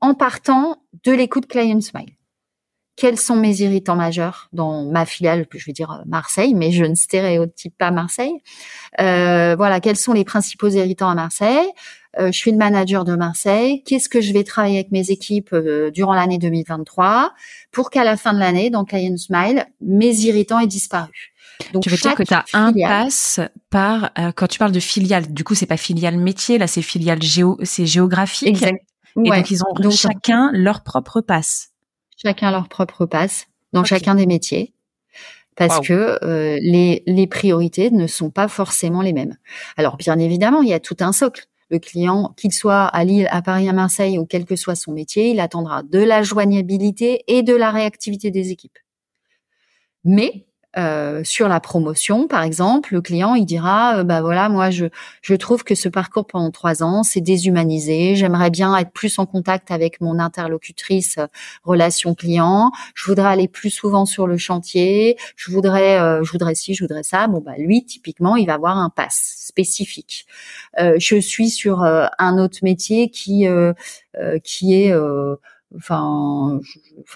[0.00, 2.16] en partant de l'écoute Client Smile.
[2.96, 6.94] Quels sont mes irritants majeurs dans ma filiale, je vais dire Marseille, mais je ne
[6.94, 8.34] stéréotype pas Marseille.
[9.00, 11.66] Euh, voilà, quels sont les principaux irritants à Marseille?
[12.18, 13.82] Euh, Je suis le manager de Marseille.
[13.84, 17.32] Qu'est-ce que je vais travailler avec mes équipes euh, durant l'année 2023
[17.70, 21.29] pour qu'à la fin de l'année, dans Client Smile, mes irritants aient disparu.
[21.72, 24.80] Donc, tu veux dire que tu as un pass par euh, quand tu parles de
[24.80, 25.32] filiale.
[25.32, 28.48] Du coup, c'est pas filiale métier, là, c'est filiale géo, c'est géographique.
[28.48, 28.82] Exact.
[29.24, 31.70] Et donc ils ont chacun leur propre passe.
[32.16, 34.72] Chacun leur propre passe dans chacun des métiers.
[35.56, 39.36] Parce que euh, les, les priorités ne sont pas forcément les mêmes.
[39.76, 41.46] Alors bien évidemment, il y a tout un socle.
[41.70, 44.92] Le client, qu'il soit à Lille, à Paris, à Marseille ou quel que soit son
[44.92, 48.78] métier, il attendra de la joignabilité et de la réactivité des équipes.
[50.02, 50.46] Mais
[50.78, 54.86] euh, sur la promotion, par exemple, le client il dira, euh, bah voilà, moi je
[55.20, 58.14] je trouve que ce parcours pendant trois ans c'est déshumanisé.
[58.14, 61.26] J'aimerais bien être plus en contact avec mon interlocutrice euh,
[61.64, 62.70] relation client.
[62.94, 65.16] Je voudrais aller plus souvent sur le chantier.
[65.34, 67.26] Je voudrais, je voudrais ci, je voudrais ça.
[67.26, 70.26] Bon bah lui typiquement il va avoir un pass spécifique.
[70.78, 73.46] je suis sur un autre métier qui
[74.44, 74.94] qui est
[75.76, 76.58] Enfin,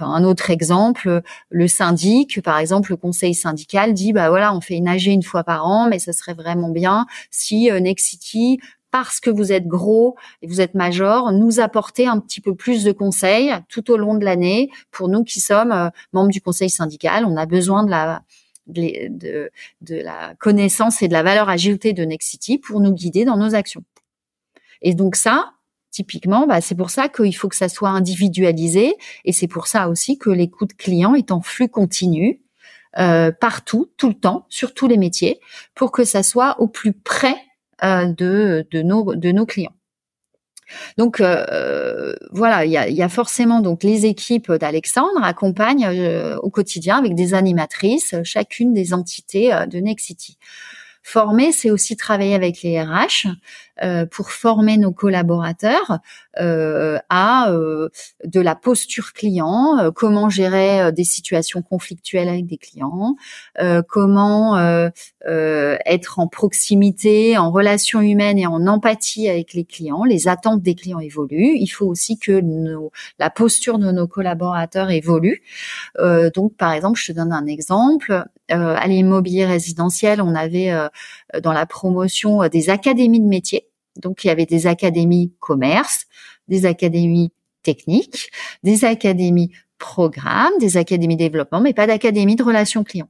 [0.00, 4.76] un autre exemple, le syndic, par exemple, le conseil syndical dit, bah voilà, on fait
[4.76, 8.60] une AG une fois par an, mais ça serait vraiment bien si euh, Nexity,
[8.92, 12.84] parce que vous êtes gros et vous êtes major, nous apporter un petit peu plus
[12.84, 14.70] de conseils tout au long de l'année.
[14.92, 18.22] Pour nous qui sommes euh, membres du conseil syndical, on a besoin de la
[18.68, 19.50] de,
[19.82, 23.54] de la connaissance et de la valeur ajoutée de Nexity pour nous guider dans nos
[23.54, 23.82] actions.
[24.80, 25.54] Et donc ça,
[25.94, 29.88] Typiquement, bah, c'est pour ça qu'il faut que ça soit individualisé et c'est pour ça
[29.88, 32.40] aussi que l'écoute client est en flux continu
[32.98, 35.38] euh, partout, tout le temps, sur tous les métiers,
[35.76, 37.36] pour que ça soit au plus près
[37.84, 39.76] euh, de, de, nos, de nos clients.
[40.98, 46.38] Donc euh, voilà, il y a, y a, forcément donc les équipes d'Alexandre accompagnent euh,
[46.38, 50.38] au quotidien avec des animatrices chacune des entités euh, de Nexity.
[51.06, 53.28] Former, c'est aussi travailler avec les RH
[53.82, 55.98] euh, pour former nos collaborateurs
[56.40, 57.90] euh, à euh,
[58.24, 63.16] de la posture client, comment gérer des situations conflictuelles avec des clients,
[63.86, 64.56] comment
[65.26, 70.04] être en proximité, en relation humaine et en empathie avec les clients.
[70.04, 71.56] Les attentes des clients évoluent.
[71.56, 72.40] Il faut aussi que
[73.18, 75.42] la posture de nos collaborateurs évolue.
[76.34, 78.24] donc, par exemple, je te donne un exemple.
[78.50, 80.72] À l'immobilier résidentiel, on avait
[81.42, 86.06] dans la promotion des académies de métiers donc il y avait des académies commerce,
[86.48, 88.30] des académies techniques,
[88.62, 93.08] des académies programmes, des académies développement, mais pas d'académie de relations clients.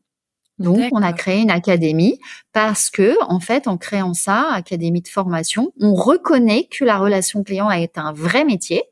[0.61, 2.21] Donc, on a créé une académie
[2.53, 7.43] parce que, en fait, en créant ça, académie de formation, on reconnaît que la relation
[7.43, 8.85] client est un vrai métier,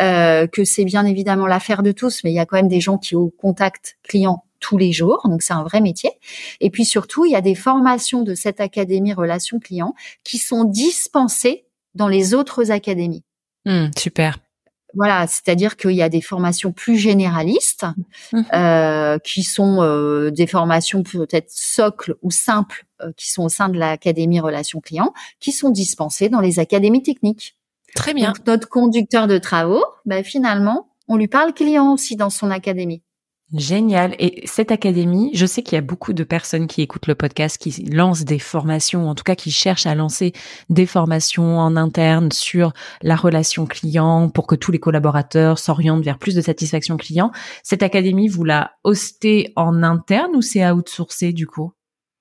[0.00, 2.80] euh, que c'est bien évidemment l'affaire de tous, mais il y a quand même des
[2.80, 6.10] gens qui au contact client tous les jours, donc c'est un vrai métier.
[6.60, 9.94] Et puis surtout, il y a des formations de cette académie relations clients
[10.24, 13.24] qui sont dispensées dans les autres académies.
[13.66, 14.38] Mmh, super.
[14.94, 17.86] Voilà, c'est-à-dire qu'il y a des formations plus généralistes,
[18.32, 18.40] mmh.
[18.54, 23.68] euh, qui sont euh, des formations peut-être socles ou simples, euh, qui sont au sein
[23.68, 27.56] de l'académie relations clients, qui sont dispensées dans les académies techniques.
[27.94, 28.28] Très bien.
[28.28, 33.02] Donc notre conducteur de travaux, ben, finalement, on lui parle client aussi dans son académie.
[33.54, 34.14] Génial.
[34.18, 37.56] Et cette académie, je sais qu'il y a beaucoup de personnes qui écoutent le podcast,
[37.56, 40.32] qui lancent des formations, en tout cas qui cherchent à lancer
[40.68, 46.18] des formations en interne sur la relation client pour que tous les collaborateurs s'orientent vers
[46.18, 47.30] plus de satisfaction client.
[47.62, 51.72] Cette académie, vous la hostez en interne ou c'est outsourcé du coup?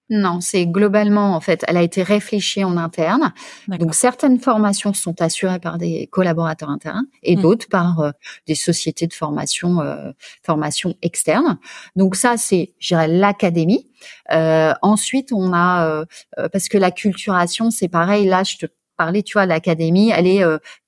[0.10, 3.34] Non, c'est globalement en fait, elle a été réfléchie en interne.
[3.68, 7.42] Donc certaines formations sont assurées par des collaborateurs internes et mmh.
[7.42, 8.12] d'autres par euh,
[8.46, 10.12] des sociétés de formation, euh,
[10.44, 11.60] formation externe.
[11.98, 13.90] Donc ça, c'est, je dirais, l'académie.
[14.32, 16.06] Euh, ensuite, on a euh,
[16.54, 18.26] parce que la culturation, c'est pareil.
[18.28, 18.66] Là, je te
[18.96, 20.44] parlais, tu vois, l'académie, elle est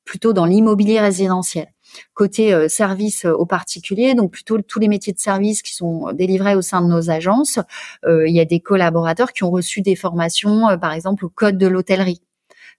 [0.06, 1.68] plutôt dans l'immobilier résidentiel
[2.14, 6.12] côté euh, service euh, aux particuliers, donc plutôt tous les métiers de service qui sont
[6.14, 7.60] délivrés au sein de nos agences.
[8.06, 11.58] Euh, il y a des collaborateurs qui ont reçu des formations, par exemple au code
[11.58, 12.22] de l'hôtellerie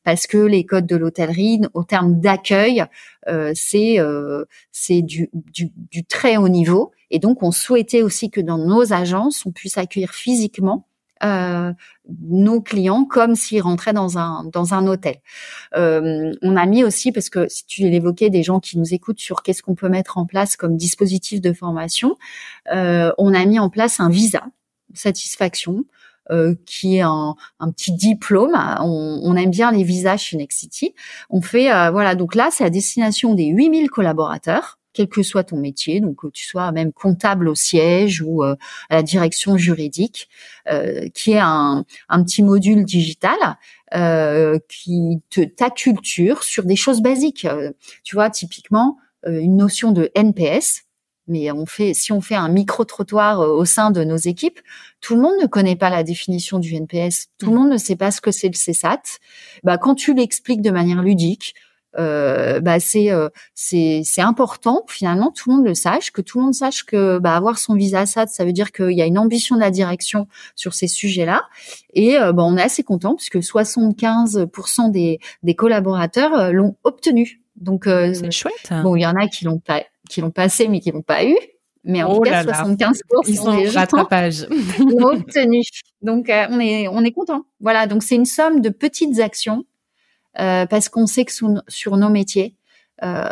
[0.02, 2.84] parce que les codes de l'hôtellerie, au terme d'accueil,
[3.54, 3.98] c'est
[4.72, 6.92] c'est du, du, du, très haut niveau.
[7.10, 10.86] Et donc, on souhaitait aussi que dans nos agences, on puisse accueillir physiquement
[11.22, 11.72] euh,
[12.18, 15.16] nos clients comme s'ils rentraient dans un dans un hôtel.
[15.76, 19.20] Euh, on a mis aussi parce que si tu l'évoquais des gens qui nous écoutent
[19.20, 22.16] sur qu'est-ce qu'on peut mettre en place comme dispositif de formation,
[22.72, 24.44] euh, on a mis en place un visa
[24.94, 25.84] satisfaction.
[26.30, 28.52] Euh, qui est un, un, petit diplôme.
[28.80, 30.94] On, on, aime bien les visas chez Nexity.
[31.28, 35.44] On fait, euh, voilà, donc là, c'est à destination des 8000 collaborateurs quel que soit
[35.44, 38.54] ton métier, donc que tu sois même comptable au siège ou euh,
[38.90, 40.28] à la direction juridique,
[40.70, 43.38] euh, qui est un, un, petit module digital
[43.94, 47.46] euh, qui te ta culture sur des choses basiques.
[48.04, 50.82] tu vois, typiquement une notion de NPS.
[51.26, 54.58] Mais on fait, si on fait un micro trottoir au sein de nos équipes,
[55.00, 57.28] tout le monde ne connaît pas la définition du NPS.
[57.38, 57.54] Tout le mmh.
[57.54, 59.02] monde ne sait pas ce que c'est le CSAT.
[59.62, 61.54] Bah, quand tu l'expliques de manière ludique,
[61.98, 66.38] euh, bah c'est euh, c'est c'est important finalement tout le monde le sache que tout
[66.38, 69.06] le monde sache que bah, avoir son visa SAT ça veut dire qu'il y a
[69.06, 71.42] une ambition de la direction sur ces sujets-là
[71.92, 77.42] et euh, bah, on est assez content puisque 75% des des collaborateurs euh, l'ont obtenu
[77.56, 80.78] donc c'est chouette bon il y en a qui l'ont pas qui l'ont passé mais
[80.78, 81.36] qui l'ont pas eu
[81.82, 82.92] mais en tout cas, 75%
[83.26, 84.46] Ils sont des rattrapage.
[85.00, 85.62] obtenu.
[86.02, 87.46] Donc, on est on est content.
[87.58, 87.86] Voilà.
[87.86, 89.69] Donc, c'est une somme de petites actions euh,
[90.34, 91.32] parce qu'on sait que
[91.68, 92.56] sur, nos métiers,
[93.02, 93.28] euh,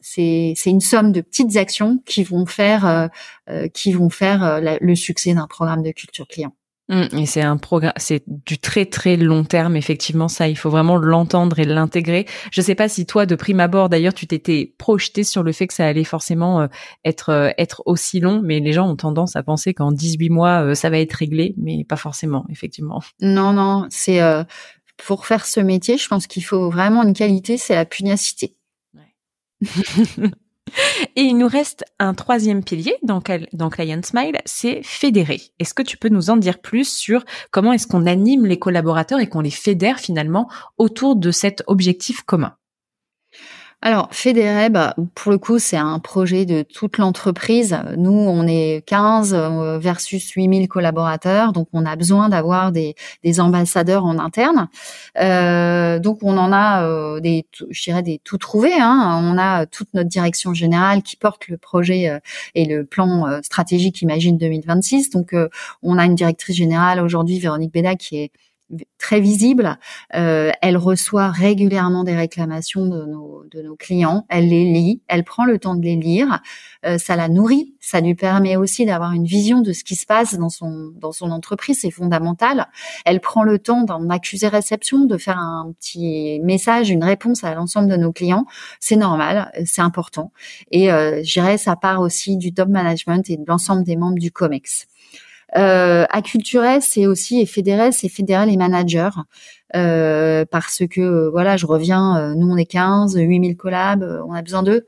[0.00, 3.10] c'est une somme de petites actions qui vont faire
[3.48, 6.52] euh, qui vont faire le succès d'un programme de culture client.
[6.88, 10.26] Mmh, et c'est un programme, c'est du très très long terme effectivement.
[10.26, 12.26] Ça, il faut vraiment l'entendre et l'intégrer.
[12.50, 15.68] Je sais pas si toi, de prime abord, d'ailleurs, tu t'étais projeté sur le fait
[15.68, 16.68] que ça allait forcément
[17.04, 20.90] être être aussi long, mais les gens ont tendance à penser qu'en 18 mois, ça
[20.90, 23.00] va être réglé, mais pas forcément, effectivement.
[23.20, 24.20] Non, non, c'est
[25.06, 28.56] pour faire ce métier, je pense qu'il faut vraiment une qualité, c'est la pugnacité.
[31.16, 35.40] Et il nous reste un troisième pilier dans, dans Client Smile, c'est fédérer.
[35.58, 39.20] Est-ce que tu peux nous en dire plus sur comment est-ce qu'on anime les collaborateurs
[39.20, 42.56] et qu'on les fédère finalement autour de cet objectif commun?
[43.84, 47.76] Alors, fédérer, bah, pour le coup, c'est un projet de toute l'entreprise.
[47.96, 52.94] Nous, on est 15 euh, versus 8000 collaborateurs, donc on a besoin d'avoir des,
[53.40, 54.68] ambassadeurs en interne.
[55.18, 58.78] Euh, donc, on en a euh, des, je dirais, des tout trouvés.
[58.78, 59.20] Hein.
[59.20, 62.20] On a toute notre direction générale qui porte le projet euh,
[62.54, 65.10] et le plan stratégique Imagine 2026.
[65.10, 65.34] Donc,
[65.82, 68.30] on a une directrice générale aujourd'hui, Véronique Béda, qui est
[68.98, 69.78] très visible.
[70.14, 74.24] Euh, elle reçoit régulièrement des réclamations de nos, de nos clients.
[74.28, 76.40] Elle les lit, elle prend le temps de les lire.
[76.86, 77.74] Euh, ça la nourrit.
[77.80, 81.12] Ça lui permet aussi d'avoir une vision de ce qui se passe dans son dans
[81.12, 81.80] son entreprise.
[81.80, 82.68] C'est fondamental.
[83.04, 87.54] Elle prend le temps d'en accuser réception, de faire un petit message, une réponse à
[87.54, 88.46] l'ensemble de nos clients.
[88.80, 90.32] C'est normal, c'est important.
[90.70, 94.18] Et euh, je dirais ça part aussi du top management et de l'ensemble des membres
[94.18, 94.86] du Comex.
[95.56, 99.10] Euh, acculturer, c'est aussi et fédérer, c'est fédérer les managers.
[99.74, 104.32] Euh, parce que voilà, je reviens, euh, nous on est 15, 8000 collabs, euh, on
[104.34, 104.86] a besoin d'eux.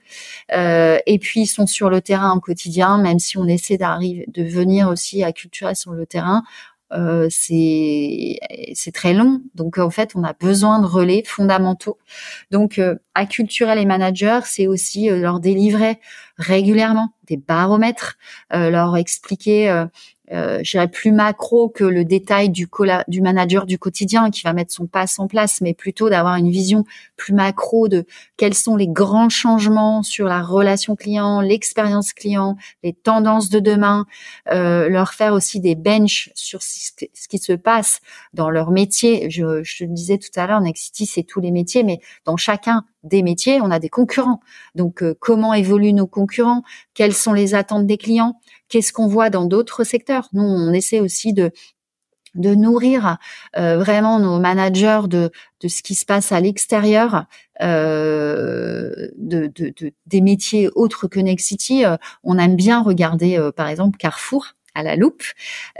[0.52, 4.26] Euh, et puis ils sont sur le terrain au quotidien, même si on essaie d'arriver,
[4.28, 6.42] de venir aussi acculturer sur le terrain.
[6.92, 8.38] Euh, c'est
[8.92, 11.98] très long, donc en fait on a besoin de relais fondamentaux.
[12.50, 12.80] Donc
[13.14, 15.98] acculturer les managers, c'est aussi leur délivrer
[16.36, 18.16] régulièrement des baromètres,
[18.52, 19.86] leur expliquer
[20.34, 22.68] euh, je dirais plus macro que le détail du,
[23.08, 26.50] du manager du quotidien qui va mettre son passe en place, mais plutôt d'avoir une
[26.50, 26.84] vision
[27.16, 28.04] plus macro de
[28.36, 34.06] quels sont les grands changements sur la relation client, l'expérience client, les tendances de demain,
[34.50, 38.00] euh, leur faire aussi des benches sur ce qui se passe
[38.32, 39.30] dans leur métier.
[39.30, 42.36] Je, je te le disais tout à l'heure, Nexity, c'est tous les métiers, mais dans
[42.36, 44.40] chacun des métiers, on a des concurrents.
[44.74, 46.62] Donc, euh, comment évoluent nos concurrents?
[46.94, 48.40] Quelles sont les attentes des clients?
[48.68, 50.28] Qu'est-ce qu'on voit dans d'autres secteurs.
[50.32, 51.50] Nous, on essaie aussi de
[52.34, 53.18] de nourrir
[53.56, 57.26] euh, vraiment nos managers de, de ce qui se passe à l'extérieur
[57.62, 61.84] euh, de, de, des métiers autres que Nexity.
[61.84, 65.22] Euh, on aime bien regarder, par exemple, Carrefour à la loupe.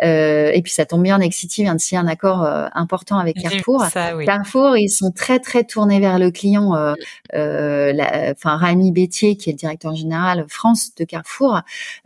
[0.02, 3.36] Euh, et puis ça tombe bien, Nexity vient de signer un accord euh, important avec
[3.36, 3.84] Carrefour.
[4.24, 6.74] Carrefour, ils sont très très tournés vers le client.
[6.76, 6.94] Euh,
[7.34, 7.92] euh
[8.32, 11.60] enfin, Rami Bétier, qui est le directeur général France de Carrefour,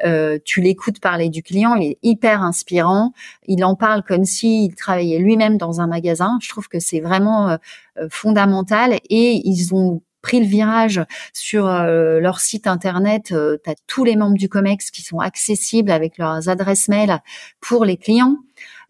[0.05, 3.13] euh, tu l'écoutes parler du client, il est hyper inspirant.
[3.47, 6.39] Il en parle comme s'il travaillait lui-même dans un magasin.
[6.43, 7.59] Je trouve que c'est vraiment
[8.11, 11.01] fondamental et ils ont pris le virage
[11.33, 13.33] sur euh, leur site internet.
[13.33, 17.21] Euh, tu as tous les membres du COMEX qui sont accessibles avec leurs adresses mail
[17.63, 18.37] pour les clients.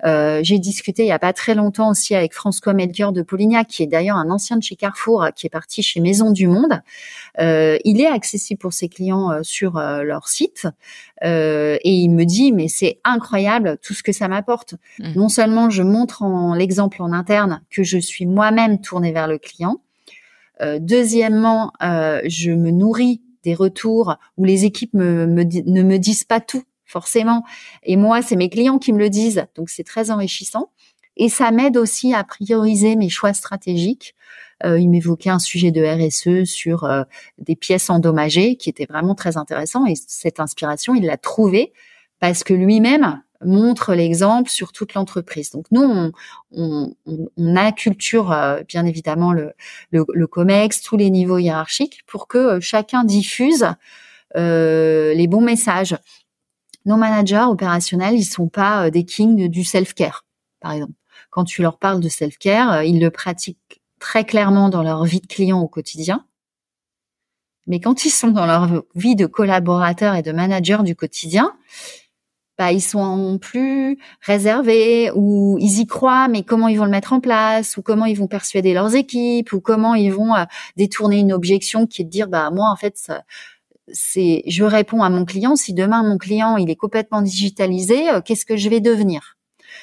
[0.05, 3.69] Euh, j'ai discuté il y a pas très longtemps aussi avec François Melchior de Polignac,
[3.69, 6.81] qui est d'ailleurs un ancien de chez Carrefour, qui est parti chez Maison du Monde.
[7.39, 10.67] il est accessible pour ses clients sur leur site
[11.23, 14.75] et il me dit mais c'est incroyable tout ce que ça m'apporte.
[14.99, 15.13] Mmh.
[15.15, 19.39] Non seulement je montre en l'exemple en interne que je suis moi-même tournée vers le
[19.39, 19.88] client, euh,
[20.81, 26.63] deuxièmement, euh, je me nourris des retours où les équipes ne me disent pas tout
[26.85, 27.45] forcément.
[27.85, 30.71] Et moi, c'est mes clients qui me le disent, donc c'est très enrichissant.
[31.17, 34.15] Et ça m'aide aussi à prioriser mes choix stratégiques.
[34.65, 37.03] Euh, il m'évoquait un sujet de RSE sur euh,
[37.39, 39.85] des pièces endommagées qui était vraiment très intéressant.
[39.87, 41.73] Et cette inspiration, il l'a trouvée
[42.21, 45.51] parce que lui-même montre l'exemple sur toute l'entreprise.
[45.51, 46.13] Donc nous, on,
[46.53, 46.95] on,
[47.37, 49.53] on acculture euh, bien évidemment le,
[49.91, 53.67] le, COMEX, tous les niveaux hiérarchiques, pour que euh, chacun diffuse
[54.37, 55.97] euh, les bons messages.
[56.85, 60.25] Nos managers opérationnels, ils sont pas des kings du self-care,
[60.61, 60.95] par exemple.
[61.31, 65.27] Quand tu leur parles de self-care, ils le pratiquent très clairement dans leur vie de
[65.27, 66.25] client au quotidien.
[67.67, 71.55] Mais quand ils sont dans leur vie de collaborateur et de manager du quotidien,
[72.59, 77.13] bah, ils sont plus réservés ou ils y croient, mais comment ils vont le mettre
[77.13, 80.45] en place ou comment ils vont persuader leurs équipes ou comment ils vont euh,
[80.77, 83.13] détourner une objection qui est de dire bah moi en fait
[83.93, 85.55] c'est je réponds à mon client.
[85.55, 89.37] Si demain mon client il est complètement digitalisé euh, qu'est-ce que je vais devenir?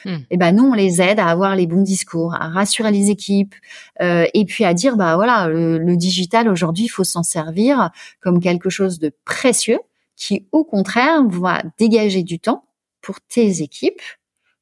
[0.06, 3.10] Et eh ben nous on les aide à avoir les bons discours, à rassurer les
[3.10, 3.56] équipes
[4.02, 7.90] euh, et puis à dire bah voilà le, le digital aujourd'hui il faut s'en servir
[8.20, 9.80] comme quelque chose de précieux
[10.16, 12.66] qui au contraire va dégager du temps
[13.02, 14.02] pour tes équipes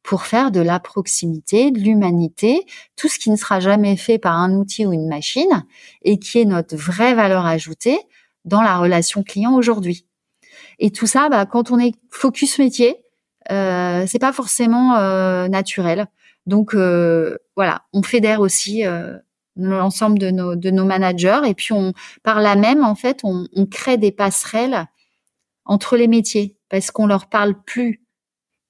[0.03, 2.65] pour faire de la proximité, de l'humanité,
[2.97, 5.65] tout ce qui ne sera jamais fait par un outil ou une machine
[6.03, 7.97] et qui est notre vraie valeur ajoutée
[8.43, 10.05] dans la relation client aujourd'hui.
[10.79, 12.97] Et tout ça, bah, quand on est focus métier,
[13.51, 16.07] euh, c'est pas forcément euh, naturel.
[16.45, 19.17] Donc euh, voilà, on fédère aussi euh,
[19.55, 21.93] l'ensemble de nos, de nos managers et puis on,
[22.23, 24.87] par là même en fait, on, on crée des passerelles
[25.65, 28.03] entre les métiers parce qu'on leur parle plus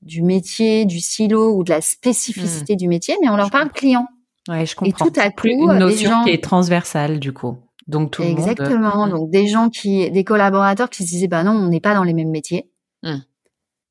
[0.01, 2.77] du métier, du silo ou de la spécificité hmm.
[2.77, 4.07] du métier, mais on leur parle client.
[4.49, 5.05] Ouais, je comprends.
[5.05, 7.57] Et tout à coup, une notion qui est transversale du coup.
[7.87, 8.69] Donc tout Exactement.
[8.69, 11.79] Le monde, Donc des gens qui, des collaborateurs qui se disaient bah non, on n'est
[11.79, 12.69] pas dans les mêmes métiers,
[13.03, 13.17] mmh.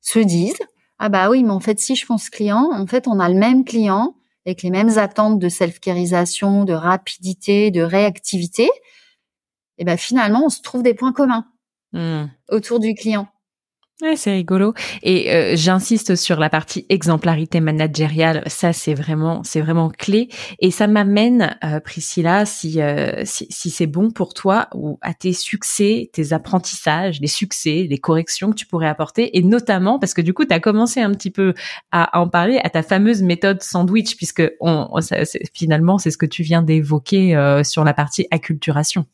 [0.01, 0.59] se disent
[0.99, 3.35] ah bah oui, mais en fait si je pense client, en fait on a le
[3.35, 8.69] même client avec les mêmes attentes de self-carisation, de rapidité, de réactivité.
[9.79, 11.47] Et ben finalement on se trouve des points communs
[11.93, 12.25] mmh.
[12.49, 13.27] autour du client.
[14.01, 14.73] Ouais, c'est rigolo.
[15.03, 18.43] Et euh, j'insiste sur la partie exemplarité managériale.
[18.47, 20.29] Ça, c'est vraiment, c'est vraiment clé.
[20.59, 25.13] Et ça m'amène, euh, Priscilla, si, euh, si, si c'est bon pour toi, ou à
[25.13, 30.15] tes succès, tes apprentissages, les succès, les corrections que tu pourrais apporter, et notamment parce
[30.15, 31.53] que du coup, tu as commencé un petit peu
[31.91, 34.89] à, en parler à ta fameuse méthode sandwich, puisque on,
[35.53, 39.05] finalement, c'est ce que tu viens d'évoquer sur la partie acculturation.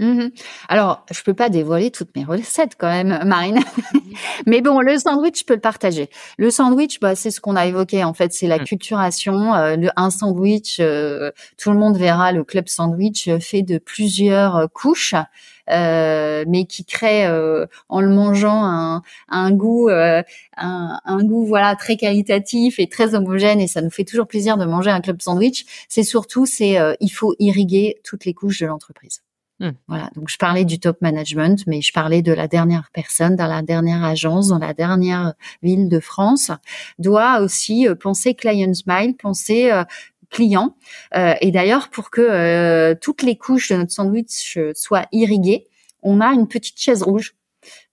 [0.00, 0.30] Mmh
[0.70, 3.60] Alors, je peux pas dévoiler toutes mes recettes quand même, Marine.
[4.46, 6.08] Mais bon, le sandwich, je peux le partager.
[6.38, 8.02] Le sandwich, bah, c'est ce qu'on a évoqué.
[8.02, 8.64] En fait, c'est la mmh.
[8.64, 9.54] culturation.
[9.54, 14.70] Euh, un sandwich, euh, tout le monde verra le club sandwich euh, fait de plusieurs
[14.72, 15.14] couches.
[15.68, 17.28] mais qui crée
[17.88, 20.24] en le mangeant un, un goût un,
[20.56, 24.64] un, goût voilà très qualitatif et très homogène et ça nous fait toujours plaisir de
[24.64, 29.22] manger un club sandwich c'est surtout c'est il faut irriguer toutes les couches de l'entreprise
[29.60, 29.70] Mmh.
[29.88, 30.10] Voilà.
[30.16, 33.60] Donc je parlais du top management, mais je parlais de la dernière personne dans la
[33.60, 36.50] dernière agence, dans la dernière ville de France,
[36.98, 39.84] doit aussi euh, penser client smile, penser euh,
[40.30, 40.76] client.
[41.14, 45.66] Euh, et d'ailleurs, pour que toutes les couches de notre sandwich soient irriguées,
[46.02, 47.34] on a une petite chaise rouge.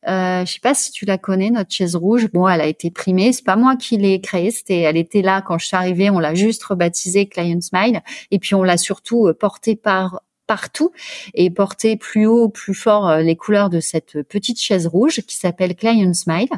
[0.07, 2.30] Euh, je sais pas si tu la connais, notre chaise rouge.
[2.32, 3.34] Bon, elle a été primée.
[3.34, 4.51] C'est pas moi qui l'ai créée.
[4.51, 6.09] C'était, elle était là quand je suis arrivée.
[6.09, 8.01] On l'a juste rebaptisée Client Smile.
[8.32, 10.91] Et puis on l'a surtout portée par partout
[11.34, 15.36] et porter plus haut, plus fort euh, les couleurs de cette petite chaise rouge qui
[15.36, 16.50] s'appelle Client Smile.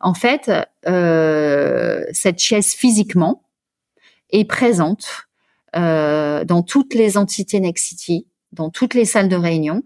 [0.00, 0.50] En fait,
[0.86, 3.42] euh, cette chaise physiquement
[4.30, 5.28] est présente
[5.76, 9.82] euh, dans toutes les entités Nexity, dans toutes les salles de réunion,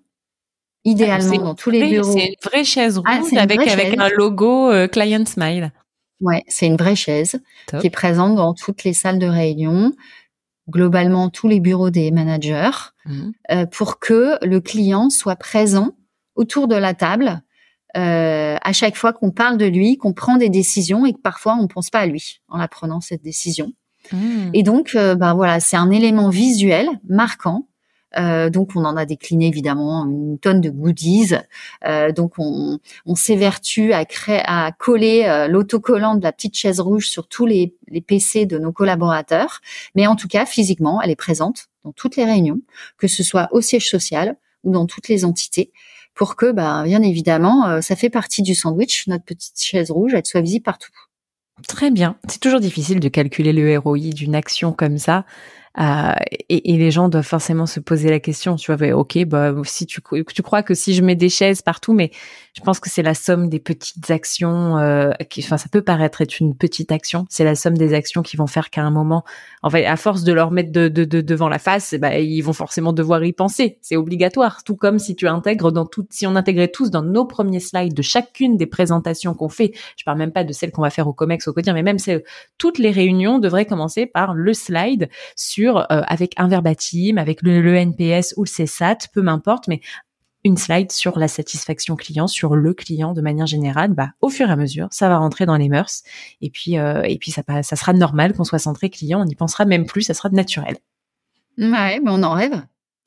[0.84, 2.12] idéalement dans tous les bureaux.
[2.12, 5.72] C'est une vraie chaise ah, rouge avec, avec un logo Client Smile.
[6.20, 7.40] Ouais, c'est une vraie chaise
[7.80, 9.93] qui est présente dans toutes les salles de réunion,
[10.68, 12.70] globalement tous les bureaux des managers,
[13.04, 13.30] mmh.
[13.50, 15.90] euh, pour que le client soit présent
[16.34, 17.42] autour de la table
[17.96, 21.56] euh, à chaque fois qu'on parle de lui, qu'on prend des décisions et que parfois
[21.58, 23.72] on ne pense pas à lui en la prenant cette décision.
[24.12, 24.50] Mmh.
[24.54, 27.68] Et donc, euh, ben voilà, c'est un élément visuel marquant
[28.18, 31.34] euh, donc on en a décliné évidemment une tonne de goodies.
[31.84, 36.80] Euh, donc on, on s'évertue à créer, à coller euh, l'autocollant de la petite chaise
[36.80, 39.60] rouge sur tous les, les PC de nos collaborateurs.
[39.94, 42.60] Mais en tout cas, physiquement, elle est présente dans toutes les réunions,
[42.98, 45.72] que ce soit au siège social ou dans toutes les entités
[46.14, 50.26] pour que, bah, bien évidemment, ça fait partie du sandwich, notre petite chaise rouge, elle
[50.26, 50.92] soit visible partout.
[51.66, 52.16] Très bien.
[52.28, 55.24] C'est toujours difficile de calculer le ROI d'une action comme ça.
[55.78, 56.12] Euh,
[56.50, 60.02] et, les gens doivent forcément se poser la question, tu vois, ok, bah si tu,
[60.02, 62.10] crois que si je mets des chaises partout, mais
[62.54, 66.40] je pense que c'est la somme des petites actions, euh, enfin ça peut paraître être
[66.40, 69.24] une petite action, c'est la somme des actions qui vont faire qu'à un moment,
[69.62, 72.42] en fait, à force de leur mettre de, de, de devant la face, bah, ils
[72.42, 76.26] vont forcément devoir y penser, c'est obligatoire, tout comme si tu intègres dans tout, si
[76.26, 80.18] on intégrait tous dans nos premiers slides de chacune des présentations qu'on fait, je parle
[80.18, 81.98] même pas de celles qu'on va faire au Comex au quotidien, mais même
[82.58, 87.76] toutes les réunions devraient commencer par le slide sur euh, avec un verbatim, avec le,
[87.76, 89.80] NPS ou le CSAT, peu m'importe, mais
[90.44, 94.48] une slide sur la satisfaction client, sur le client de manière générale, bah, au fur
[94.48, 96.02] et à mesure, ça va rentrer dans les mœurs.
[96.40, 99.36] Et puis, euh, et puis ça, ça sera normal qu'on soit centré client, on n'y
[99.36, 100.76] pensera même plus, ça sera naturel.
[101.58, 102.62] Ouais, mais on en rêve.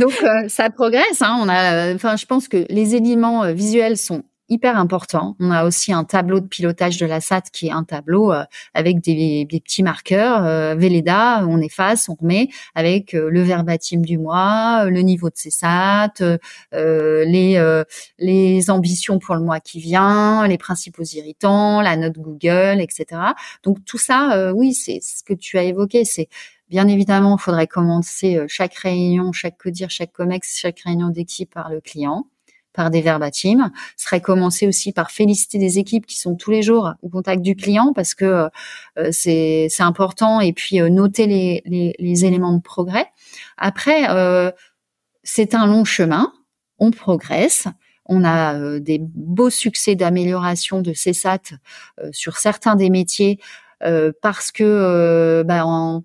[0.00, 1.20] Donc euh, ça progresse.
[1.20, 1.38] Hein.
[1.42, 5.36] On a, enfin, je pense que les éléments visuels sont hyper important.
[5.38, 8.44] On a aussi un tableau de pilotage de la SAT qui est un tableau euh,
[8.74, 10.44] avec des, petits marqueurs.
[10.44, 15.36] Euh, Véleda, on efface, on remet avec euh, le verbatim du mois, le niveau de
[15.36, 16.38] ses SAT,
[16.72, 17.82] les,
[18.18, 23.20] les ambitions pour le mois qui vient, les principaux irritants, la note Google, etc.
[23.62, 26.04] Donc tout ça, oui, c'est ce que tu as évoqué.
[26.04, 26.28] C'est
[26.68, 31.68] Bien évidemment, il faudrait commencer chaque réunion, chaque codir, chaque comex, chaque réunion d'équipe par
[31.68, 32.26] le client
[32.72, 33.70] par des verbatims.
[33.96, 37.56] serait commencer aussi par féliciter des équipes qui sont tous les jours au contact du
[37.56, 38.48] client parce que
[38.98, 43.06] euh, c'est important et puis euh, noter les, les, éléments de progrès.
[43.56, 44.50] Après, euh,
[45.22, 46.32] c'est un long chemin.
[46.78, 47.66] On progresse.
[48.06, 51.52] On a des beaux succès d'amélioration de CESAT
[52.10, 53.38] sur certains des métiers
[54.20, 56.02] parce que bah, en,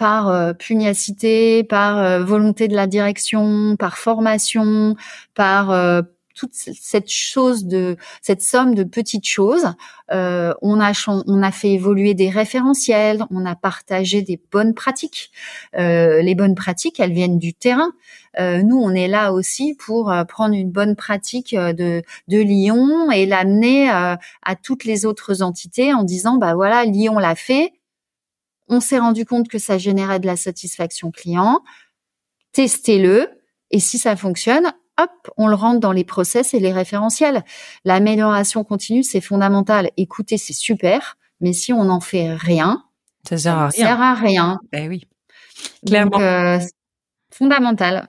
[0.00, 4.96] par euh, pugnacité, par euh, volonté de la direction, par formation,
[5.34, 6.00] par euh,
[6.34, 9.74] toute cette chose de cette somme de petites choses.
[10.10, 15.32] Euh, on a on a fait évoluer des référentiels, on a partagé des bonnes pratiques.
[15.76, 17.92] Euh, les bonnes pratiques, elles viennent du terrain.
[18.38, 22.38] Euh, nous, on est là aussi pour euh, prendre une bonne pratique euh, de, de
[22.38, 24.18] Lyon et l'amener à
[24.62, 27.74] toutes les autres entités en disant, bah voilà, Lyon l'a fait.
[28.70, 31.60] On s'est rendu compte que ça générait de la satisfaction client.
[32.52, 33.28] Testez-le.
[33.70, 37.44] Et si ça fonctionne, hop, on le rentre dans les process et les référentiels.
[37.84, 39.90] L'amélioration continue, c'est fondamental.
[39.96, 42.84] Écoutez, c'est super, mais si on n'en fait rien,
[43.28, 43.86] ça sert à rien.
[43.86, 44.58] Sert à rien.
[44.72, 45.06] Ben oui.
[45.86, 46.58] Clairement.
[47.30, 48.08] fondamental.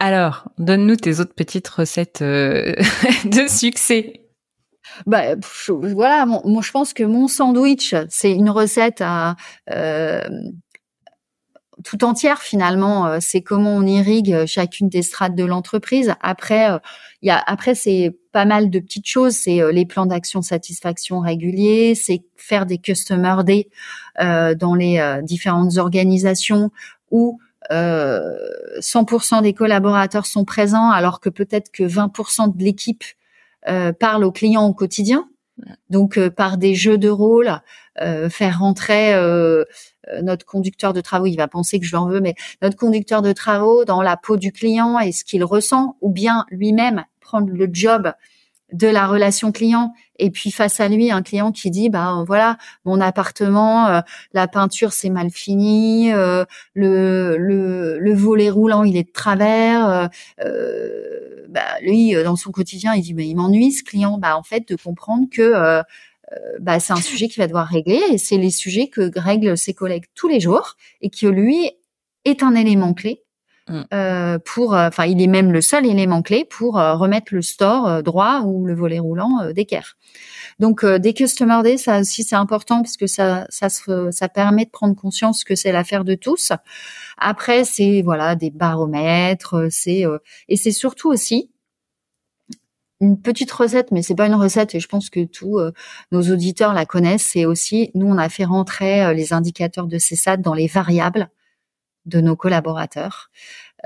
[0.00, 2.74] Alors, donne-nous tes autres petites recettes euh,
[3.24, 4.27] de succès.
[5.06, 5.36] Bah,
[5.68, 9.36] voilà, je pense que mon sandwich, c'est une recette à
[9.70, 10.22] euh,
[11.84, 13.06] tout entière finalement.
[13.06, 16.14] Euh, c'est comment on irrigue chacune des strates de l'entreprise.
[16.20, 16.68] Après,
[17.22, 19.34] il y a après c'est pas mal de petites choses.
[19.34, 23.68] C'est les plans d'action satisfaction réguliers, c'est faire des customer day
[24.18, 26.70] dans les différentes organisations
[27.10, 27.38] où
[27.70, 33.17] 100% euh, des collaborateurs sont présents, alors que peut-être que 20% de l'équipe euh,
[33.98, 35.28] parle aux clients au quotidien.
[35.90, 37.60] Donc euh, par des jeux de rôle,
[38.30, 39.12] faire rentrer
[40.22, 43.32] notre conducteur de travaux, il va penser que je l'en veux, mais notre conducteur de
[43.32, 47.68] travaux dans la peau du client et ce qu'il ressent, ou bien lui-même prendre le
[47.72, 48.12] job
[48.72, 52.58] de la relation client et puis face à lui un client qui dit bah voilà
[52.84, 54.00] mon appartement euh,
[54.34, 56.44] la peinture c'est mal fini euh,
[56.74, 60.10] le, le, le volet roulant il est de travers
[60.44, 64.42] euh, bah lui dans son quotidien il dit mais il m'ennuie ce client bah en
[64.42, 65.82] fait de comprendre que
[66.60, 69.74] bah c'est un sujet qui va devoir régler et c'est les sujets que règlent ses
[69.74, 71.70] collègues tous les jours et que lui
[72.24, 73.22] est un élément clé.
[73.92, 77.42] Euh, pour, euh, enfin, il est même le seul élément clé pour euh, remettre le
[77.42, 79.96] store droit ou le volet roulant d'équerre.
[80.58, 84.70] Donc, des customer days, ça aussi c'est important parce que ça, ça, ça permet de
[84.70, 86.52] prendre conscience que c'est l'affaire de tous.
[87.16, 90.04] Après, c'est voilà des baromètres, c'est
[90.48, 91.50] et c'est surtout aussi
[93.00, 95.60] une petite recette, mais c'est pas une recette et je pense que tous
[96.10, 97.26] nos auditeurs la connaissent.
[97.32, 101.30] C'est aussi nous on a fait rentrer les indicateurs de CESAT dans les variables
[102.08, 103.30] de nos collaborateurs.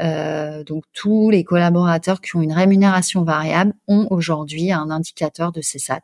[0.00, 5.60] Euh, donc tous les collaborateurs qui ont une rémunération variable ont aujourd'hui un indicateur de
[5.60, 6.00] CSAT.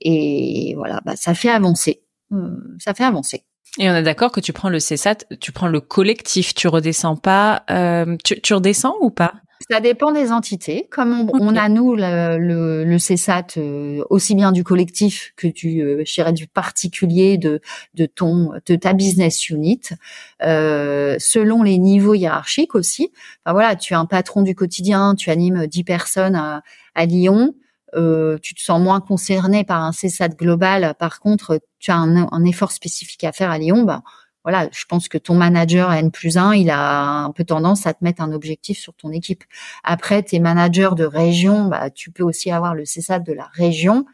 [0.00, 2.02] Et voilà, bah, ça fait avancer.
[2.32, 3.44] Euh, ça fait avancer.
[3.78, 7.16] Et on est d'accord que tu prends le CSAT, tu prends le collectif, tu redescends
[7.16, 7.64] pas.
[7.70, 9.34] Euh, tu, tu redescends ou pas?
[9.70, 10.86] Ça dépend des entités.
[10.90, 15.82] Comme on, a nous le, le, le CESAT euh, aussi bien du collectif que du,
[15.82, 17.60] euh, du particulier de
[17.94, 19.80] de ton de ta business unit,
[20.42, 23.10] euh, selon les niveaux hiérarchiques aussi.
[23.44, 26.62] Enfin, voilà, tu es un patron du quotidien, tu animes 10 personnes à,
[26.94, 27.54] à Lyon.
[27.94, 30.94] Euh, tu te sens moins concerné par un CESAT global.
[30.98, 33.84] Par contre, tu as un, un effort spécifique à faire à Lyon.
[33.84, 34.02] Bah,
[34.46, 37.94] voilà, je pense que ton manager N plus 1, il a un peu tendance à
[37.94, 39.42] te mettre un objectif sur ton équipe.
[39.82, 44.06] Après, tes managers de région, bah, tu peux aussi avoir le CSAT de la région.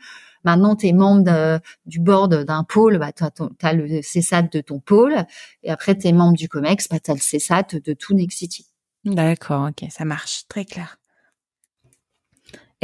[0.42, 4.80] Maintenant, tu es membre du board d'un pôle, bah, tu as, le CSAT de ton
[4.80, 5.26] pôle.
[5.64, 8.66] Et après, tu es membre du COMEX, bah, tu as le CSAT de tout Nexity.
[9.04, 10.96] D'accord, ok, ça marche, très clair.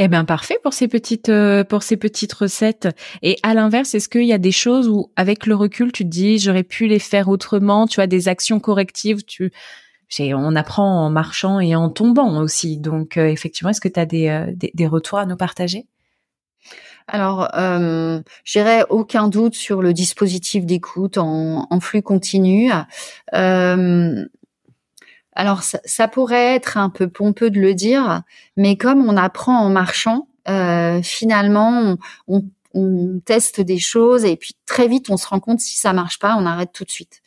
[0.01, 2.87] Eh bien parfait pour ces petites euh, pour ces petites recettes.
[3.21, 6.09] Et à l'inverse, est-ce qu'il y a des choses où avec le recul tu te
[6.09, 9.51] dis j'aurais pu les faire autrement, tu as des actions correctives, tu
[10.19, 12.77] on apprend en marchant et en tombant aussi.
[12.77, 15.85] Donc euh, effectivement, est-ce que tu as euh, des, des, retours à nous partager?
[17.07, 22.71] Alors, euh, j'irai aucun doute sur le dispositif d'écoute en, en, flux continu.
[23.33, 24.25] Euh,
[25.39, 28.23] alors ça, pourrait être un peu pompeux de le dire,
[28.57, 31.95] mais comme on apprend en marchant, euh, finalement
[32.27, 32.43] on,
[33.25, 36.35] teste des choses et puis très vite on se rend compte si ça marche pas,
[36.37, 37.21] on arrête tout de suite.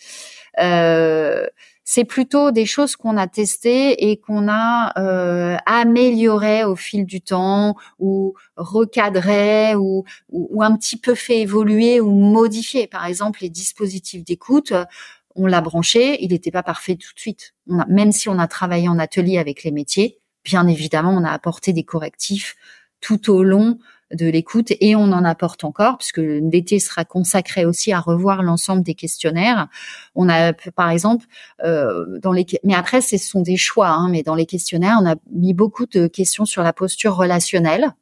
[0.61, 1.47] Euh,
[1.85, 7.23] c'est plutôt des choses qu'on a testées et qu'on a euh, améliorées au fil du
[7.23, 12.87] temps ou recadrées ou, ou, un petit peu fait évoluer ou modifier.
[12.87, 14.73] Par exemple, les dispositifs d'écoute,
[15.35, 17.55] on l'a branché, il n'était pas parfait tout de suite.
[17.67, 21.73] Même si on a travaillé en atelier avec les métiers, bien évidemment, on a apporté
[21.73, 22.57] des correctifs
[23.01, 23.79] tout au long
[24.15, 28.83] de l'écoute et on en apporte encore puisque l'été sera consacré aussi à revoir l'ensemble
[28.83, 29.69] des questionnaires.
[30.15, 31.27] On a par exemple
[31.65, 35.07] euh, dans les mais après ce sont des choix hein, mais dans les questionnaires on
[35.07, 37.95] a mis beaucoup de questions sur la posture relationnelle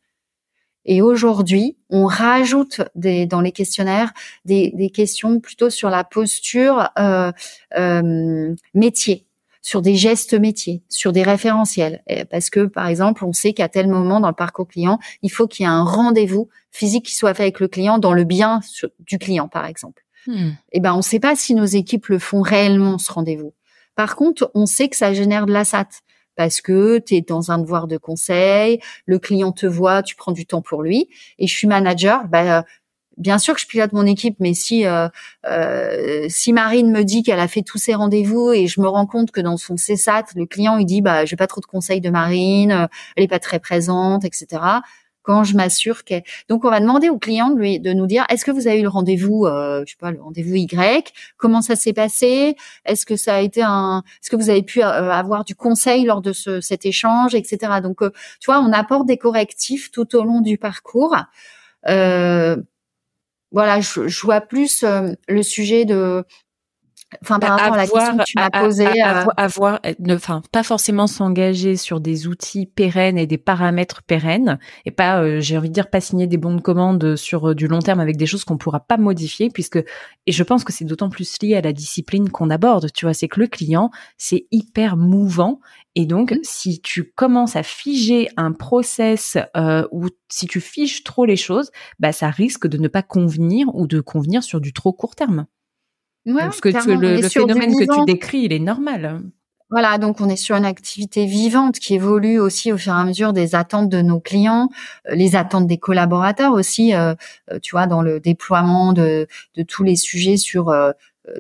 [0.84, 4.12] et aujourd'hui, on rajoute des, dans les questionnaires
[4.44, 7.32] des, des questions plutôt sur la posture euh,
[7.76, 9.26] euh, métier.
[9.62, 12.02] sur des gestes métiers, sur des référentiels.
[12.30, 15.46] Parce que, par exemple, on sait qu'à tel moment dans le parcours client, il faut
[15.46, 18.60] qu'il y ait un rendez-vous physique qui soit fait avec le client dans le bien
[19.00, 20.02] du client, par exemple.
[20.26, 20.52] Hmm.
[20.72, 23.52] Eh ben, on ne sait pas si nos équipes le font réellement ce rendez-vous.
[23.96, 25.88] Par contre, on sait que ça génère de la SAT
[26.36, 30.32] parce que tu es dans un devoir de conseil, le client te voit, tu prends
[30.32, 31.08] du temps pour lui.
[31.38, 32.64] Et je suis manager, bah,
[33.16, 35.08] bien sûr que je pilote mon équipe, mais si euh,
[35.46, 39.06] euh, si Marine me dit qu'elle a fait tous ses rendez-vous et je me rends
[39.06, 42.00] compte que dans son CSAT, le client il dit bah j'ai pas trop de conseils
[42.00, 44.80] de Marine, elle est pas très présente, etc
[45.44, 46.14] je m'assure que
[46.48, 48.80] donc on va demander au client de, lui, de nous dire est-ce que vous avez
[48.80, 51.12] eu le rendez-vous euh, je sais pas le rendez-vous Y?
[51.36, 52.56] Comment ça s'est passé?
[52.84, 56.04] Est-ce que ça a été un est-ce que vous avez pu euh, avoir du conseil
[56.04, 58.10] lors de ce, cet échange etc donc euh,
[58.40, 61.16] tu vois on apporte des correctifs tout au long du parcours.
[61.88, 62.56] Euh,
[63.52, 64.84] voilà je vois plus
[65.28, 66.24] le sujet de
[67.22, 68.86] Enfin, par rapport à la question que tu m'as posée,
[69.36, 74.58] avoir, euh, ne, enfin, pas forcément s'engager sur des outils pérennes et des paramètres pérennes,
[74.84, 77.54] et pas, euh, j'ai envie de dire, pas signer des bons de commande sur euh,
[77.54, 79.76] du long terme avec des choses qu'on pourra pas modifier, puisque,
[80.26, 82.92] et je pense que c'est d'autant plus lié à la discipline qu'on aborde.
[82.92, 85.58] Tu vois, c'est que le client, c'est hyper mouvant,
[85.96, 86.38] et donc, mmh.
[86.44, 89.36] si tu commences à figer un process
[89.90, 93.88] ou si tu figes trop les choses, bah, ça risque de ne pas convenir ou
[93.88, 95.46] de convenir sur du trop court terme.
[96.26, 99.22] Parce que le, phénomène que tu décris, il est normal.
[99.70, 103.04] Voilà, donc on est sur une activité vivante qui évolue aussi au fur et à
[103.04, 104.68] mesure des attentes de nos clients,
[105.08, 107.14] euh, les attentes des collaborateurs aussi, euh,
[107.52, 110.74] euh, tu vois, dans le déploiement de, de tous les sujets sur,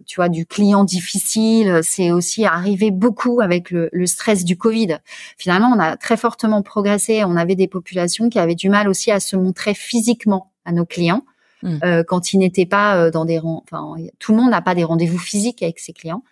[0.06, 1.80] tu vois, du client difficile.
[1.82, 4.98] C'est aussi arrivé beaucoup avec le, le, stress du Covid.
[5.36, 7.24] Finalement, on a très fortement progressé.
[7.24, 10.84] On avait des populations qui avaient du mal aussi à se montrer physiquement à nos
[10.84, 11.24] clients.
[11.62, 11.78] Mmh.
[11.84, 14.84] Euh, quand ils n'étaient pas euh, dans des enfin tout le monde n'a pas des
[14.84, 16.22] rendez-vous physiques avec ses clients.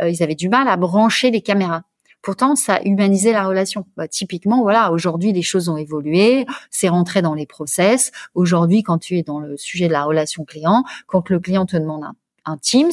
[0.00, 1.82] Euh, ils avaient du mal à brancher les caméras.
[2.22, 3.84] Pourtant, ça humanisait la relation.
[3.96, 8.12] Bah, typiquement, voilà, aujourd'hui, les choses ont évolué, c'est rentré dans les process.
[8.34, 11.76] Aujourd'hui, quand tu es dans le sujet de la relation client, quand le client te
[11.76, 12.14] demande un,
[12.44, 12.92] un Teams,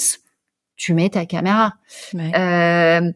[0.80, 1.76] tu mets ta caméra.
[2.16, 3.12] Euh,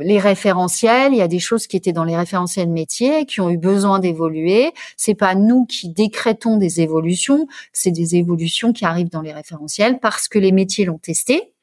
[0.00, 3.50] les référentiels, il y a des choses qui étaient dans les référentiels métiers qui ont
[3.50, 4.72] eu besoin d'évoluer.
[4.96, 10.00] C'est pas nous qui décrétons des évolutions, c'est des évolutions qui arrivent dans les référentiels
[10.00, 11.54] parce que les métiers l'ont testé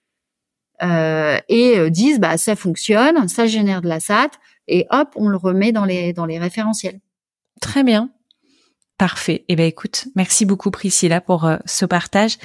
[0.83, 4.29] euh, et euh, disent bah ça fonctionne, ça génère de la SAT
[4.69, 7.01] et hop on le remet dans les dans les référentiels.
[7.59, 8.09] Très bien.
[8.97, 9.43] Parfait.
[9.49, 12.37] Eh ben écoute, merci beaucoup Priscilla pour euh, ce partage.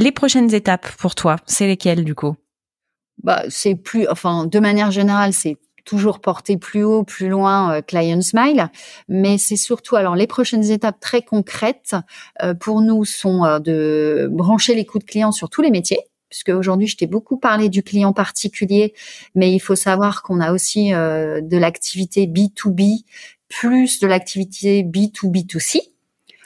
[0.00, 2.36] Les prochaines étapes pour toi, c'est lesquelles du coup?
[3.24, 7.82] Bah, c'est plus, enfin, de manière générale, c'est toujours porter plus haut, plus loin, euh,
[7.82, 8.68] client smile,
[9.08, 11.96] mais c'est surtout alors les prochaines étapes très concrètes
[12.44, 15.98] euh, pour nous sont euh, de brancher les coûts de client sur tous les métiers.
[16.30, 18.94] Puisque aujourd'hui, je t'ai beaucoup parlé du client particulier,
[19.34, 23.04] mais il faut savoir qu'on a aussi de l'activité B2B
[23.48, 25.80] plus de l'activité B2B2C.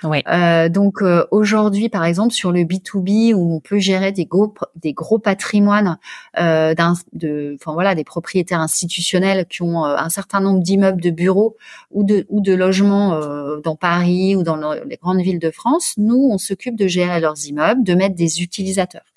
[0.05, 4.53] Euh, donc euh, aujourd'hui, par exemple, sur le B2B où on peut gérer des gros
[4.77, 5.99] des gros patrimoines
[6.39, 6.75] euh,
[7.13, 11.57] de, enfin voilà, des propriétaires institutionnels qui ont euh, un certain nombre d'immeubles de bureaux
[11.91, 13.21] ou de ou de logements
[13.63, 17.47] dans Paris ou dans les grandes villes de France, nous on s'occupe de gérer leurs
[17.47, 19.12] immeubles, de mettre des utilisateurs.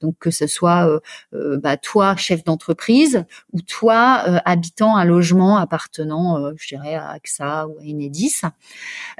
[0.00, 1.00] Donc que ce soit euh,
[1.34, 7.10] euh, bah, toi chef d'entreprise ou toi euh, habitant un logement appartenant, je dirais à
[7.10, 8.40] AXA ou à Enedis.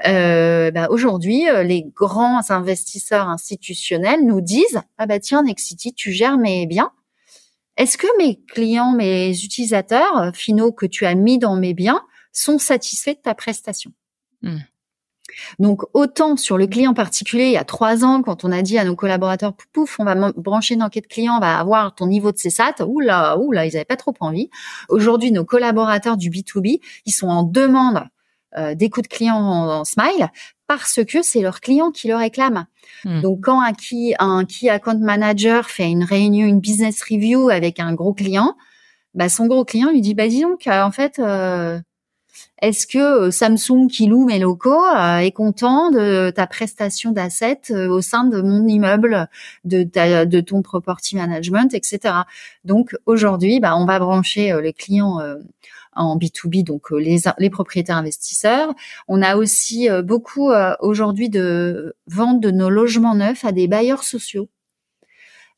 [0.03, 6.65] Bah, aujourd'hui, les grands investisseurs institutionnels nous disent ah bah tiens Nexity, tu gères mes
[6.65, 6.91] biens.
[7.77, 12.01] Est-ce que mes clients, mes utilisateurs finaux que tu as mis dans mes biens
[12.33, 13.91] sont satisfaits de ta prestation?
[14.41, 14.57] Mmh.
[15.59, 18.77] Donc autant sur le client particulier, il y a trois ans, quand on a dit
[18.77, 22.31] à nos collaborateurs, pouf, on va brancher une enquête client, on va avoir ton niveau
[22.31, 24.49] de CSAT, oula, oula, ils n'avaient pas trop envie.
[24.89, 28.03] Aujourd'hui, nos collaborateurs du B2B, ils sont en demande
[28.57, 30.29] euh, d'écoute client en, Smile
[30.65, 32.65] parce que c'est leur client qui le réclame.
[33.05, 33.21] Hmm.
[33.21, 37.79] Donc quand un key, un key account manager fait une réunion, une business review avec
[37.79, 38.55] un gros client,
[39.13, 41.79] bah son gros client lui dit bah dis donc euh, en fait euh,
[42.61, 47.71] est-ce que euh, Samsung qui loue mes locaux euh, est content de ta prestation d'assets
[47.71, 49.29] euh, au sein de mon immeuble,
[49.63, 52.15] de, de ton property management, etc.
[52.65, 55.19] Donc aujourd'hui, bah, on va brancher les clients
[55.95, 58.73] en B2B, donc les, les propriétaires investisseurs.
[59.07, 64.49] On a aussi beaucoup aujourd'hui de vente de nos logements neufs à des bailleurs sociaux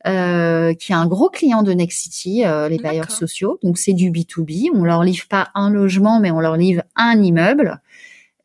[0.07, 3.59] euh, qui est un gros client de Nexity, euh, les bailleurs sociaux.
[3.61, 4.69] Donc c'est du B2B.
[4.73, 7.81] On leur livre pas un logement, mais on leur livre un immeuble.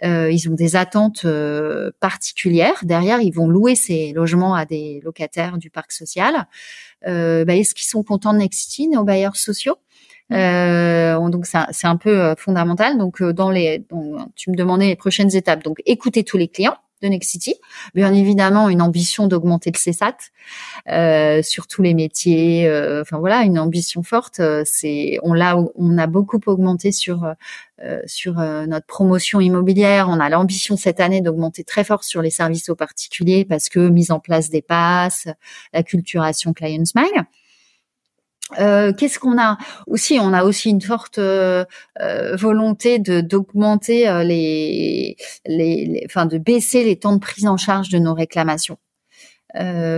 [0.04, 2.80] Euh, ils ont des attentes euh, particulières.
[2.82, 6.46] Derrière, ils vont louer ces logements à des locataires du parc social.
[7.06, 9.76] Euh, bah, Est-ce qu'ils sont contents de Nexity, nos bailleurs sociaux?
[10.32, 12.98] Euh, donc c'est un peu fondamental.
[12.98, 13.86] Donc dans les,
[14.34, 15.62] tu me demandais les prochaines étapes.
[15.62, 17.54] Donc écouter tous les clients de Nexity.
[17.94, 20.16] Bien évidemment, une ambition d'augmenter le CSAT
[20.88, 22.66] euh, sur tous les métiers.
[22.66, 24.40] Euh, enfin voilà, une ambition forte.
[24.40, 27.24] Euh, c'est on l'a, on a beaucoup augmenté sur
[27.84, 30.08] euh, sur notre promotion immobilière.
[30.08, 33.88] On a l'ambition cette année d'augmenter très fort sur les services aux particuliers parce que
[33.88, 35.28] mise en place des passes,
[35.74, 37.26] la culturation Client Smile.
[38.60, 40.18] Euh, Qu'est-ce qu'on a aussi?
[40.20, 41.64] On a aussi une forte euh,
[42.00, 45.16] euh volonté de d'augmenter euh, les,
[45.46, 48.78] les, enfin de baisser les temps de prise en charge de nos réclamations.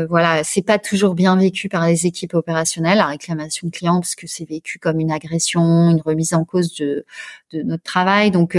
[0.08, 4.28] Voilà, c'est pas toujours bien vécu par les équipes opérationnelles la réclamation client parce que
[4.28, 7.04] c'est vécu comme une agression, une remise en cause de,
[7.52, 8.30] de notre travail.
[8.30, 8.56] Donc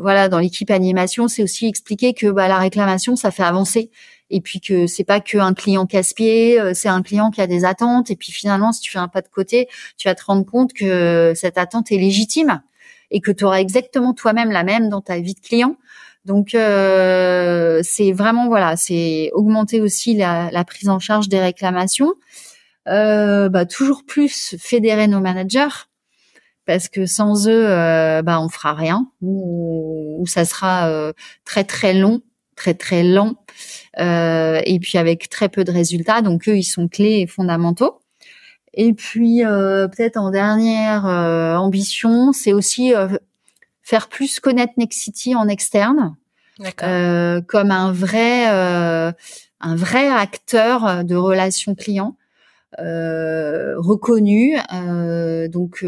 [0.00, 3.90] voilà, dans l'équipe animation, c'est aussi expliquer que bah, la réclamation ça fait avancer
[4.30, 7.46] et puis que c'est pas que un client casse-pied, euh, c'est un client qui a
[7.46, 8.10] des attentes.
[8.10, 10.72] Et puis finalement si tu fais un pas de côté, tu vas te rendre compte
[10.72, 12.62] que cette attente est légitime
[13.10, 15.76] et que tu auras exactement toi-même la même dans ta vie de client.
[16.24, 22.14] Donc euh, c'est vraiment voilà, c'est augmenter aussi la, la, prise en charge des réclamations,
[22.88, 25.86] euh, bah, toujours plus fédérer nos managers
[26.66, 31.12] parce que sans eux, euh, bah on fera rien ou, ou ça sera euh,
[31.44, 32.22] très très long
[32.56, 33.36] très très lent
[33.98, 36.22] et puis avec très peu de résultats.
[36.22, 38.00] Donc eux, ils sont clés et fondamentaux.
[38.76, 42.92] Et puis euh, peut-être en dernière euh, ambition, c'est aussi
[43.82, 46.14] faire plus connaître Nexity en externe,
[46.76, 52.16] comme un vrai un vrai acteur de relations clients
[52.78, 54.56] reconnu.
[55.48, 55.82] donc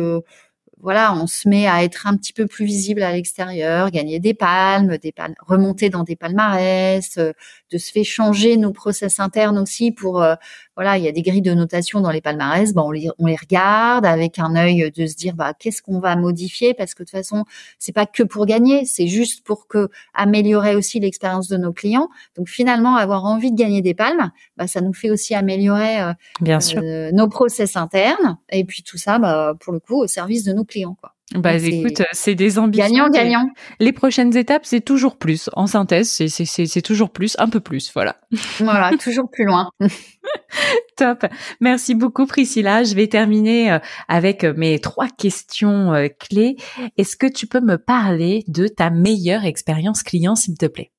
[0.80, 4.34] voilà, on se met à être un petit peu plus visible à l'extérieur, gagner des
[4.34, 7.32] palmes, des palmes, remonter dans des palmarès, euh,
[7.70, 10.34] de se faire changer nos process internes aussi pour euh,
[10.76, 13.26] voilà, il y a des grilles de notation dans les palmarès, bon, on les, on
[13.26, 16.72] les regarde avec un œil de se dire bah qu'est-ce qu'on va modifier?
[16.74, 17.44] Parce que de toute façon
[17.78, 22.08] c'est pas que pour gagner, c'est juste pour que améliorer aussi l'expérience de nos clients.
[22.36, 26.12] Donc finalement avoir envie de gagner des palmes, bah ça nous fait aussi améliorer euh,
[26.40, 26.80] Bien sûr.
[26.82, 30.64] nos process internes et puis tout ça bah pour le coup au service de nos
[30.64, 31.14] clients quoi.
[31.34, 32.86] Bah écoute, c'est des ambitions.
[32.86, 33.50] Gagnant, gagnant.
[33.80, 35.50] Les prochaines étapes, c'est toujours plus.
[35.52, 38.16] En synthèse, c'est toujours plus, un peu plus, voilà.
[38.60, 39.70] Voilà, toujours plus loin.
[40.96, 41.26] Top.
[41.60, 42.82] Merci beaucoup Priscilla.
[42.82, 46.56] Je vais terminer euh, avec euh, mes trois questions euh, clés.
[46.96, 50.92] Est-ce que tu peux me parler de ta meilleure expérience client, s'il te plaît?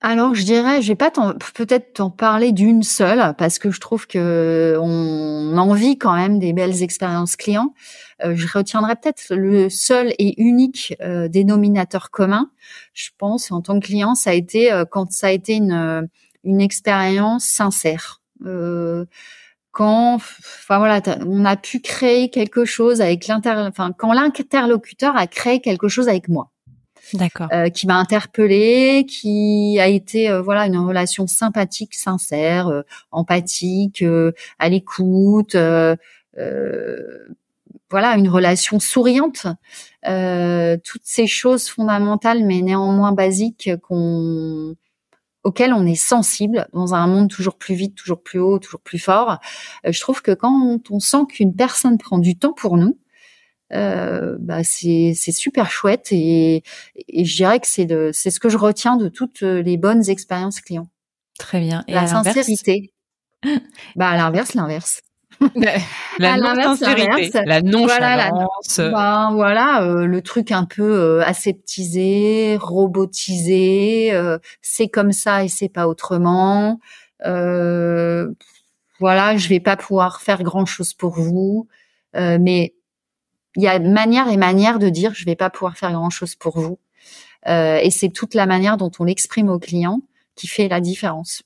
[0.00, 4.06] Alors, je dirais, je vais pas peut-être t'en parler d'une seule parce que je trouve
[4.06, 7.74] que on envie quand même des belles expériences clients.
[8.24, 12.50] Euh, je retiendrai peut-être le seul et unique euh, dénominateur commun.
[12.94, 16.08] Je pense en tant que client, ça a été euh, quand ça a été une
[16.44, 18.22] une expérience sincère.
[19.72, 25.26] quand, enfin voilà, on a pu créer quelque chose avec l'inter, enfin quand l'interlocuteur a
[25.26, 26.50] créé quelque chose avec moi.
[27.52, 34.04] Euh, qui m'a interpellée, qui a été euh, voilà une relation sympathique, sincère, euh, empathique,
[34.58, 35.56] à l'écoute,
[37.90, 39.46] voilà une relation souriante.
[40.04, 44.74] toutes ces choses fondamentales mais néanmoins basiques qu'on
[45.44, 48.98] auxquelles on est sensible dans un monde toujours plus vite, toujours plus haut, toujours plus
[48.98, 49.38] fort.
[49.84, 52.98] je trouve que quand on sent qu'une personne prend du temps pour nous,
[53.72, 56.62] euh, bah c'est super chouette et,
[56.96, 60.60] et je dirais que c'est c'est ce que je retiens de toutes les bonnes expériences
[60.60, 60.88] clients.
[61.38, 61.84] Très bien.
[61.86, 62.92] Et la sincérité.
[63.96, 65.02] bah à l'inverse, l'inverse.
[66.18, 68.78] la non-sincérité, la nonchalance.
[68.78, 75.44] Voilà, ben, voilà euh, le truc un peu euh, aseptisé, robotisé, euh, c'est comme ça
[75.44, 76.80] et c'est pas autrement.
[77.24, 78.32] Euh,
[78.98, 81.68] voilà, je vais pas pouvoir faire grand chose pour vous,
[82.14, 82.74] mais
[83.58, 86.36] il y a manière et manière de dire je vais pas pouvoir faire grand chose
[86.36, 86.78] pour vous.
[87.48, 90.00] Euh, et c'est toute la manière dont on l'exprime aux clients
[90.36, 91.42] qui fait la différence.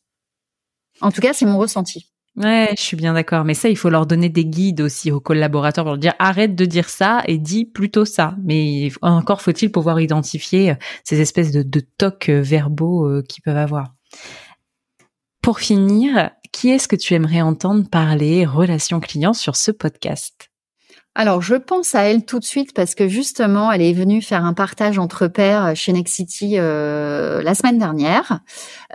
[1.00, 2.10] En tout cas, c'est mon ressenti.
[2.36, 3.44] Ouais, je suis bien d'accord.
[3.44, 6.54] Mais ça, il faut leur donner des guides aussi aux collaborateurs pour leur dire arrête
[6.54, 8.36] de dire ça et dis plutôt ça.
[8.44, 13.56] Mais encore faut-il pouvoir identifier euh, ces espèces de, de tocs euh, verbaux qu'ils peuvent
[13.56, 13.94] avoir.
[15.40, 20.51] Pour finir, qui est-ce que tu aimerais entendre parler relations clients sur ce podcast?
[21.14, 24.46] Alors, je pense à elle tout de suite parce que justement, elle est venue faire
[24.46, 28.40] un partage entre pairs chez Nexity euh, la semaine dernière.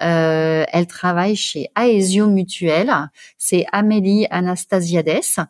[0.02, 2.92] Euh, elle travaille chez Aesio Mutuel.
[3.38, 5.22] C'est Amélie Anastasiades.
[5.38, 5.44] Euh,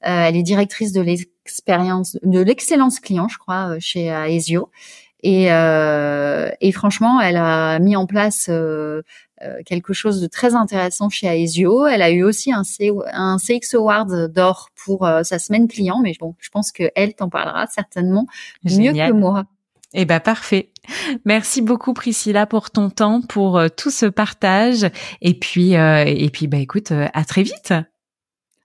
[0.00, 4.70] elle est directrice de l'expérience, de l'excellence client, je crois, chez Aesio.
[5.24, 5.48] Et
[6.72, 8.48] franchement, elle a mis en place
[9.64, 11.86] quelque chose de très intéressant chez Aesio.
[11.86, 12.62] Elle a eu aussi un,
[13.12, 17.28] un CX Award d'or pour sa semaine client, mais bon, je pense que elle t'en
[17.28, 18.26] parlera certainement
[18.64, 19.44] mieux que moi.
[19.94, 20.70] Eh ben parfait.
[21.24, 24.86] Merci beaucoup Priscilla pour ton temps, pour tout ce partage
[25.20, 27.74] et puis et puis bah écoute, à très vite.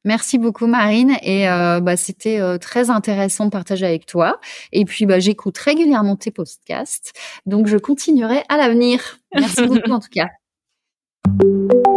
[0.07, 4.39] Merci beaucoup Marine et euh, bah, c'était euh, très intéressant de partager avec toi.
[4.71, 7.11] Et puis bah, j'écoute régulièrement tes podcasts,
[7.45, 9.19] donc je continuerai à l'avenir.
[9.35, 10.27] Merci beaucoup en tout cas.
[11.25, 11.96] Thank you